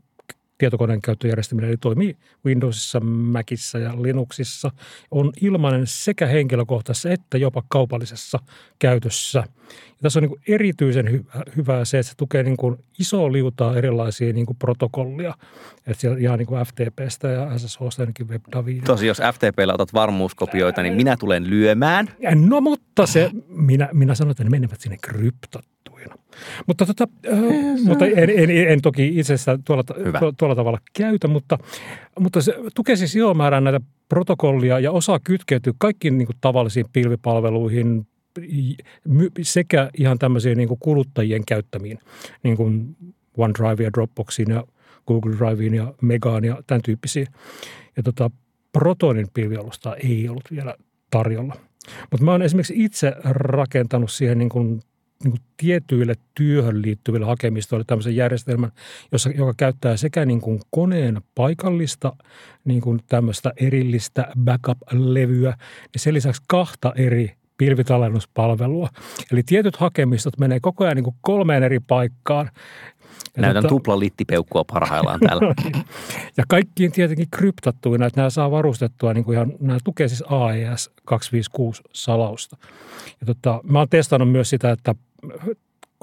[0.63, 4.71] tietokoneen käyttöjärjestelmillä, eli toimii Windowsissa, Macissa ja Linuxissa,
[5.11, 8.39] on ilmainen sekä henkilökohtaisessa että jopa kaupallisessa
[8.79, 9.39] käytössä.
[9.39, 13.75] Ja tässä on niin erityisen hy- hyvää se, että se tukee niin kuin isoa liutaa
[13.75, 15.33] erilaisia niin kuin protokollia,
[15.87, 18.81] että siellä ihan niin kuin FTPstä ja SSHsta ainakin WebDAVia.
[18.85, 22.09] Tosi, jos FTPllä otat varmuuskopioita, niin minä tulen lyömään.
[22.35, 25.72] No mutta se, minä, minä sanon, että ne menevät sinne kryptot
[26.67, 27.39] mutta, tota, äh,
[27.85, 31.57] mutta en, en, en, toki itse asiassa tuolla, tuolla, tuolla tavalla käytä, mutta,
[32.19, 36.85] mutta se tukee siis iso määrän näitä protokollia ja osaa kytkeytyä kaikkiin niin kuin tavallisiin
[36.93, 38.07] pilvipalveluihin
[39.41, 41.99] sekä ihan tämmöisiin niin kuin kuluttajien käyttämiin,
[42.43, 42.95] niin kuin
[43.37, 44.63] OneDrive ja Dropboxiin ja
[45.07, 47.27] Google Driveen ja Megaan ja tämän tyyppisiin.
[47.97, 48.31] Ja tota,
[48.71, 50.75] Protonin pilvialusta ei ollut vielä
[51.09, 51.55] tarjolla.
[52.11, 54.81] Mutta mä oon esimerkiksi itse rakentanut siihen niin kuin
[55.23, 58.71] niin kuin tietyille työhön liittyville hakemistoille tämmöisen järjestelmän,
[59.11, 62.15] jossa, joka käyttää sekä niin kuin koneen paikallista
[62.65, 65.57] niin kuin tämmöistä erillistä backup-levyä
[65.93, 68.89] ja sen lisäksi kahta eri pilvitallennuspalvelua.
[69.31, 72.49] Eli tietyt hakemistot menee koko ajan niin kuin kolmeen eri paikkaan.
[73.35, 75.55] Ja Näytän tota, tupla littipeukkua parhaillaan täällä.
[76.37, 80.91] ja kaikkiin tietenkin kryptattuina, että nämä saa varustettua, niin kuin ihan, nämä tukee siis AES
[81.05, 82.57] 256 salausta.
[83.19, 84.95] Ja tota, mä oon testannut myös sitä, että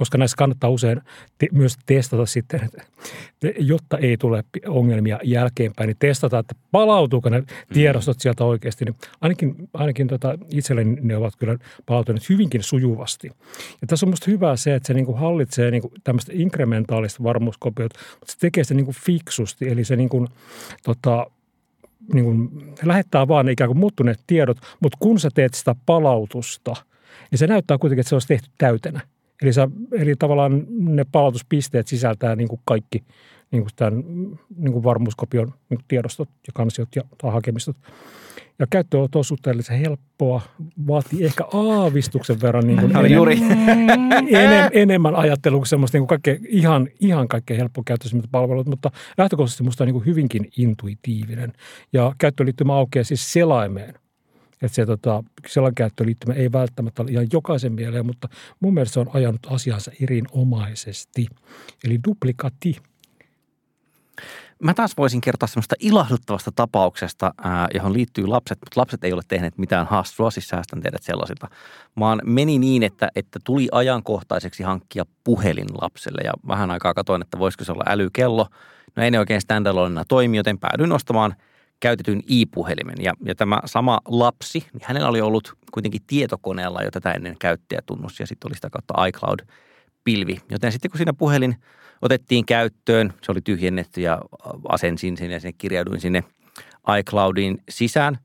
[0.01, 1.01] koska näissä kannattaa usein
[1.39, 2.83] te, myös testata sitten, että,
[3.59, 7.43] jotta ei tule ongelmia jälkeenpäin, niin testata, että palautuuko ne
[7.73, 8.85] tiedostot sieltä oikeasti.
[8.85, 13.27] Niin ainakin ainakin tota, itselleni ne ovat kyllä palautuneet hyvinkin sujuvasti.
[13.81, 17.23] Ja tässä on minusta hyvä se, että se niin kuin hallitsee niin kuin tämmöistä inkrementaalista
[17.23, 20.29] varmuuskopiota, mutta se tekee se niin kuin fiksusti, eli se niin kuin,
[20.85, 21.27] tota,
[22.15, 22.49] niin kuin,
[22.85, 26.77] lähettää vaan ikään kuin muuttuneet tiedot, mutta kun sä teet sitä palautusta–
[27.31, 29.01] niin se näyttää kuitenkin, että se olisi tehty täytenä.
[29.43, 33.05] Eli, sä, eli tavallaan ne palautuspisteet sisältää niin kuin kaikki
[33.51, 34.05] niin kuin tämän
[34.57, 37.77] niin kuin varmuuskopion niin kuin tiedostot ja kansiot ja tai hakemistot.
[38.59, 40.41] Ja käyttö on suhteellisen helppoa,
[40.87, 43.39] vaatii ehkä aavistuksen verran niin kuin enem, juuri.
[44.45, 49.65] enem, enemmän ajattelua kuin semmoista niin kuin kaikkea, ihan, ihan kaikkein helppokäyttöisimmät palvelut, mutta lähtökohtaisesti
[49.65, 51.53] musta on niin kuin hyvinkin intuitiivinen.
[51.93, 53.95] Ja käyttöliittymä aukeaa siis selaimeen
[54.63, 55.25] että se tota,
[55.75, 58.29] käyttöliittymä ei välttämättä ole ihan jokaisen mieleen, mutta
[58.61, 61.27] mun mielestä se on ajanut asiansa erinomaisesti.
[61.85, 62.77] Eli duplikati.
[64.63, 67.35] Mä taas voisin kertoa semmoista ilahduttavasta tapauksesta,
[67.75, 71.49] johon liittyy lapset, mutta lapset ei ole tehneet mitään hassua, siis säästän teidät sellaisilta,
[71.99, 77.39] vaan meni niin, että, että tuli ajankohtaiseksi hankkia puhelin lapselle ja vähän aikaa katoin, että
[77.39, 78.47] voisiko se olla älykello.
[78.97, 81.35] No ei ne oikein standalone toimi, joten päädyin ostamaan–
[81.81, 82.97] käytetyn i-puhelimen.
[83.03, 88.21] Ja, ja tämä sama lapsi, niin hänellä oli ollut kuitenkin tietokoneella jo tätä ennen käyttäjätunnus
[88.21, 90.41] ja sitten oli sitä kautta iCloud-pilvi.
[90.51, 91.57] Joten sitten kun siinä puhelin
[92.03, 94.21] otettiin käyttöön, se oli tyhjennetty ja
[94.69, 96.25] asensin sinne ja sinne kirjauduin sinne
[96.99, 98.19] iCloudin sisään,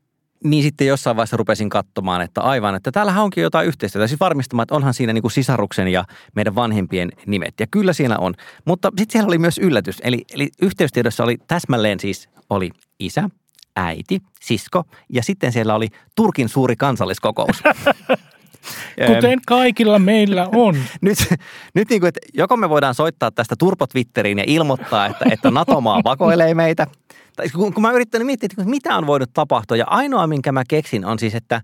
[0.44, 4.06] niin sitten jossain vaiheessa rupesin katsomaan, että aivan, että täällähän onkin jotain yhteistyötä.
[4.06, 6.04] Siis varmistamaan, että onhan siinä niin kuin sisaruksen ja
[6.34, 7.54] meidän vanhempien nimet.
[7.60, 8.34] Ja kyllä siinä on.
[8.64, 9.96] Mutta sitten siellä oli myös yllätys.
[10.04, 13.30] Eli, eli yhteystiedossa oli täsmälleen siis oli isä,
[13.76, 17.62] äiti, sisko ja sitten siellä oli Turkin suuri kansalliskokous.
[19.06, 20.76] Kuten kaikilla meillä on.
[21.00, 21.18] nyt,
[21.74, 25.50] nyt niin kuin, että joko me voidaan soittaa tästä turpo Twitteriin ja ilmoittaa, että, että
[25.50, 26.86] NATO-maa vakoilee meitä.
[27.36, 29.76] Tai kun, kun mä yrittänyt miettiä, että mitä on voinut tapahtua.
[29.76, 31.62] Ja ainoa, minkä mä keksin, on siis, että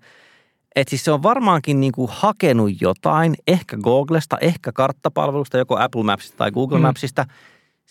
[0.74, 6.02] että siis se on varmaankin niin kuin hakenut jotain, ehkä Googlesta, ehkä karttapalvelusta, joko Apple
[6.02, 6.82] Mapsista tai Google mm.
[6.82, 7.26] Mapsista–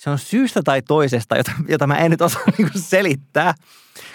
[0.01, 3.53] se on syystä tai toisesta, jota, jota mä en nyt osaa niin selittää.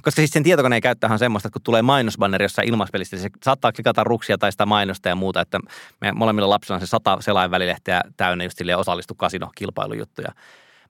[0.02, 3.72] Koska siis sen tietokoneen käyttöhän on semmoista, että kun tulee mainosbanneri jossain ilmaspelistä, se saattaa
[3.72, 5.58] klikata ruksia tai sitä mainosta ja muuta, että
[6.00, 10.32] me molemmilla lapsilla on se sata selain välilehteä täynnä just silleen osallistu kasino-kilpailujuttuja.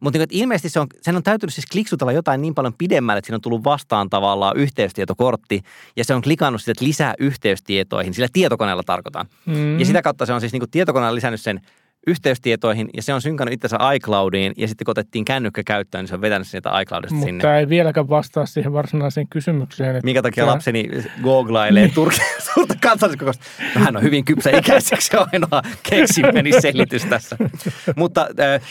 [0.00, 3.26] Mutta niin, ilmeisesti se on, sen on täytynyt siis kliksutella jotain niin paljon pidemmälle, että
[3.26, 5.62] siinä on tullut vastaan tavallaan yhteystietokortti
[5.96, 9.26] ja se on klikannut sitten lisää yhteystietoihin, sillä tietokoneella tarkoitan.
[9.46, 9.78] Mm.
[9.78, 11.60] Ja sitä kautta se on siis niin kuin tietokoneella lisännyt sen
[12.06, 16.14] yhteystietoihin ja se on synkannut itsensä iCloudiin ja sitten kun otettiin kännykkä käyttöön, niin se
[16.14, 17.38] on vetänyt sieltä iCloudista Mutta sinne.
[17.38, 20.00] Mutta ei vieläkään vastaa siihen varsinaiseen kysymykseen.
[20.04, 20.52] Minkä takia tämä...
[20.52, 20.88] lapseni
[21.22, 21.94] googlailee niin.
[21.94, 23.44] Turkin suurta kansalliskokousta?
[23.74, 27.36] No, hän on hyvin kypsä ikäiseksi, se on ainoa keksimeni selitys tässä.
[27.96, 28.28] Mutta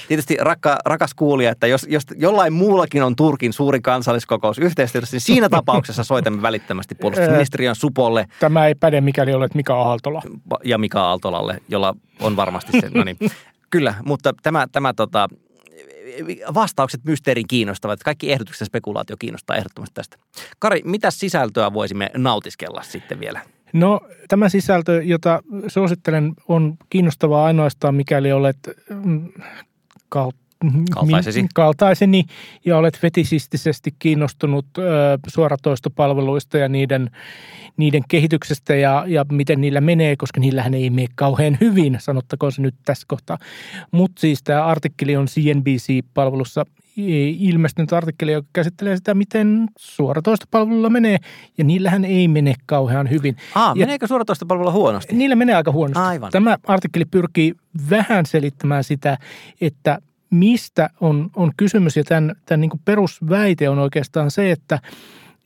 [0.08, 5.22] tietysti rakka, rakas kuulija, että jos, jos jollain muullakin on Turkin suuri kansalliskokous yhteistyössä, niin
[5.22, 8.26] siinä tapauksessa soitamme välittömästi puolustusministeriön supolle.
[8.40, 10.22] Tämä ei päde, mikäli olet Mika Aaltola.
[10.64, 13.18] Ja Mika Aaltolalle, jolla on varmasti se, no niin.
[13.70, 15.30] Kyllä, mutta tämä, tämä tota,
[16.54, 18.04] vastaukset mysteeriin kiinnostavat.
[18.04, 20.18] Kaikki ehdotukset ja spekulaatio kiinnostaa ehdottomasti tästä.
[20.60, 23.42] Kari, mitä sisältöä voisimme nautiskella sitten vielä?
[23.74, 28.58] No tämä sisältö, jota suosittelen, on kiinnostavaa ainoastaan, mikäli olet
[28.90, 29.30] mm,
[30.92, 31.46] Kaltaisesi.
[31.54, 32.24] kaltaiseni
[32.66, 34.82] ja olet fetisistisesti kiinnostunut ö,
[35.28, 37.10] suoratoistopalveluista ja niiden,
[37.78, 42.62] niiden kehityksestä ja, ja miten niillä menee, koska niillähän ei mene kauhean hyvin, sanottakoon se
[42.62, 43.38] nyt tässä kohtaa.
[43.92, 46.66] Mutta siis tämä artikkeli on CNBC-palvelussa
[46.98, 51.18] ilmestynyt artikkeli, joka käsittelee sitä, miten suoratoistopalvelulla menee,
[51.58, 53.36] ja niillähän ei mene kauhean hyvin.
[53.56, 55.16] Aa, ja meneekö suoratoistopalvelulla huonosti?
[55.16, 56.04] Niillä menee aika huonosti.
[56.04, 56.32] Aivan.
[56.32, 57.54] Tämä artikkeli pyrkii
[57.90, 59.18] vähän selittämään sitä,
[59.62, 60.00] että
[60.36, 61.98] mistä on, on kysymys.
[61.98, 64.80] Ja tämän, tämän niin perusväite on oikeastaan se, että,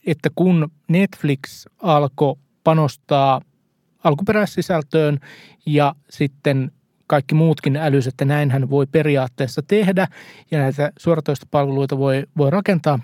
[0.06, 3.40] että kun Netflix alkoi panostaa
[4.04, 5.18] alkuperäissisältöön
[5.66, 6.70] ja sitten
[7.06, 10.08] kaikki muutkin älys, että näinhän voi periaatteessa tehdä
[10.50, 12.98] ja näitä suoratoistopalveluita voi, voi rakentaa,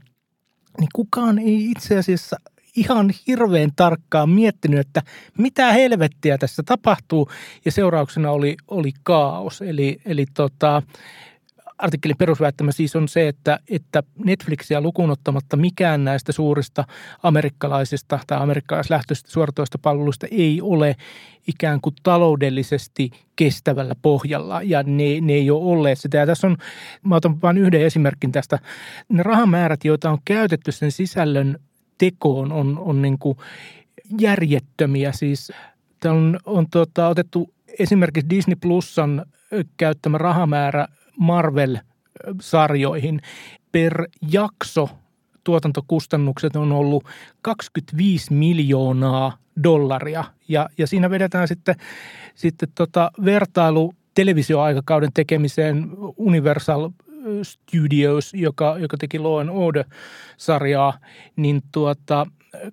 [0.81, 2.37] niin kukaan ei itse asiassa
[2.77, 5.03] ihan hirveän tarkkaan miettinyt, että
[5.39, 7.31] mitä helvettiä tässä tapahtuu
[7.65, 9.63] ja seurauksena oli, oli kaos.
[9.63, 10.83] Eli, eli tota,
[11.79, 16.85] artikkelin perusväittämä siis on se, että, että Netflixiä lukuun ottamatta mikään näistä suurista
[17.23, 20.97] amerikkalaisista tai amerikkalaislähtöisistä suoratoistopalveluista ei ole
[21.49, 26.17] ikään kuin taloudellisesti kestävällä pohjalla ja ne, ne ei ole olleet sitä.
[26.19, 26.57] Ja tässä on,
[27.03, 28.59] mä otan vain yhden esimerkin tästä.
[29.09, 31.59] Ne rahamäärät, joita on käytetty sen sisällön
[31.99, 33.39] tekoon on, on niin kuin
[34.21, 35.13] järjettömiä.
[35.13, 35.53] Siis
[36.05, 39.27] on, on tota, otettu esimerkiksi Disney Plusan
[39.77, 40.89] käyttämä rahamäärä
[41.19, 43.21] Marvel-sarjoihin
[43.73, 44.89] per jakso
[45.45, 47.05] tuotantokustannukset on ollut
[47.43, 50.25] 25 miljoonaa dollaria.
[50.49, 51.75] Ja, ja siinä vedetään sitten,
[52.35, 56.91] sitten tota vertailu televisioaikakauden tekemiseen Universal
[57.43, 60.99] Studios, joka, joka teki Law and Order-sarjaa,
[61.37, 62.27] niin tuota,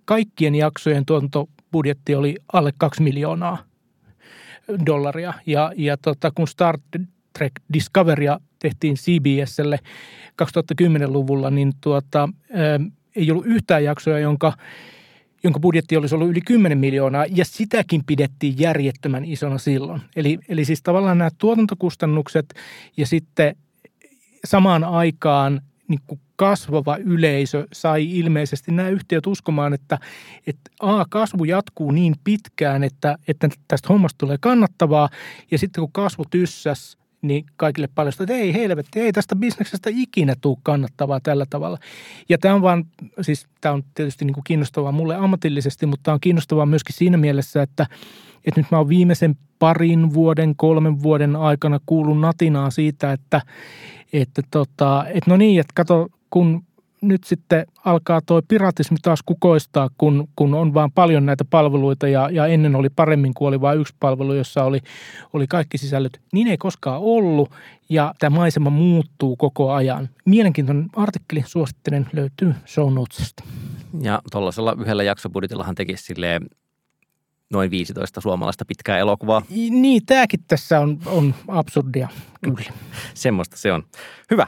[0.05, 3.57] kaikkien jaksojen tuotantobudjetti oli alle 2 miljoonaa
[4.85, 5.33] dollaria.
[5.45, 6.77] Ja, ja tota, kun Star
[7.38, 9.79] Trek Discoverya tehtiin CBSlle
[10.43, 12.79] 2010-luvulla, niin tuota, ää,
[13.15, 14.53] ei ollut yhtään jaksoa, jonka,
[15.43, 20.01] jonka budjetti olisi ollut yli 10 miljoonaa, ja sitäkin pidettiin järjettömän isona silloin.
[20.15, 22.53] Eli, eli siis tavallaan nämä tuotantokustannukset
[22.97, 23.55] ja sitten
[24.45, 29.99] samaan aikaan niin kuin kasvava yleisö sai ilmeisesti nämä yhtiöt uskomaan, että,
[30.47, 35.09] että A, kasvu jatkuu niin pitkään, että, että tästä hommasta tulee kannattavaa,
[35.51, 40.34] ja sitten kun kasvu tyssäs, niin kaikille paljastui, että ei helvetti, ei tästä bisneksestä ikinä
[40.41, 41.78] tule kannattavaa tällä tavalla.
[42.30, 42.86] Ja tämä on vaan,
[43.21, 47.17] siis tämä on tietysti niin kuin kiinnostavaa mulle ammatillisesti, mutta tämä on kiinnostavaa myöskin siinä
[47.17, 47.88] mielessä, että,
[48.45, 53.41] että nyt mä oon viimeisen parin vuoden, kolmen vuoden aikana kuullut natinaa siitä, että,
[54.13, 56.63] että, tota, että no niin, että kato, kun
[57.03, 62.29] nyt sitten alkaa tuo piratismi taas kukoistaa, kun, kun on vaan paljon näitä palveluita ja,
[62.31, 64.79] ja ennen oli paremmin, kun oli vain yksi palvelu, jossa oli,
[65.33, 66.21] oli kaikki sisällöt.
[66.33, 67.51] Niin ei koskaan ollut
[67.89, 70.09] ja tämä maisema muuttuu koko ajan.
[70.25, 73.43] Mielenkiintoinen artikkeli, suosittelen, löytyy show notesista.
[74.01, 76.49] Ja tuollaisella yhdellä jaksobudjetillahan tekisi silleen
[77.49, 79.41] noin 15 suomalaista pitkää elokuvaa.
[79.49, 82.07] Niin, tämäkin tässä on, on absurdia,
[82.41, 82.73] kyllä.
[83.13, 83.83] Semmoista se on.
[84.31, 84.47] Hyvä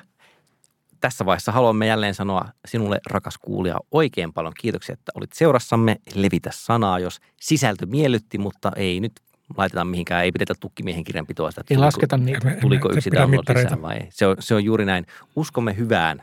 [1.05, 5.95] tässä vaiheessa haluamme jälleen sanoa sinulle, rakas kuulija, oikein paljon kiitoksia, että olit seurassamme.
[6.15, 9.11] Levitä sanaa, jos sisältö miellytti, mutta ei nyt
[9.57, 11.63] laitetaan mihinkään, ei pidetä tukkimiehen kirjanpitoa sitä.
[11.69, 12.51] Ei lasketa niitä.
[12.61, 14.07] Tuliko yksi download lisää vai ei?
[14.09, 15.05] Se on, se on juuri näin.
[15.35, 16.21] Uskomme hyvään.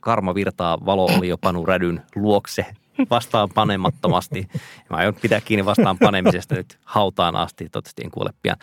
[0.00, 2.66] Karma virtaa, valo oli jo Panu Rädyn luokse
[3.10, 4.48] vastaan panemattomasti.
[4.90, 8.56] Mä aion pitää kiinni vastaan panemisesta nyt hautaan asti, toivottavasti en kuole pian.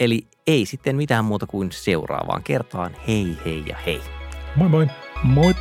[0.00, 2.96] Eli ei sitten mitään muuta kuin seuraavaan kertaan.
[3.08, 4.19] Hei hei ja hei.
[4.56, 4.86] Moin, moin.
[5.24, 5.54] Moin.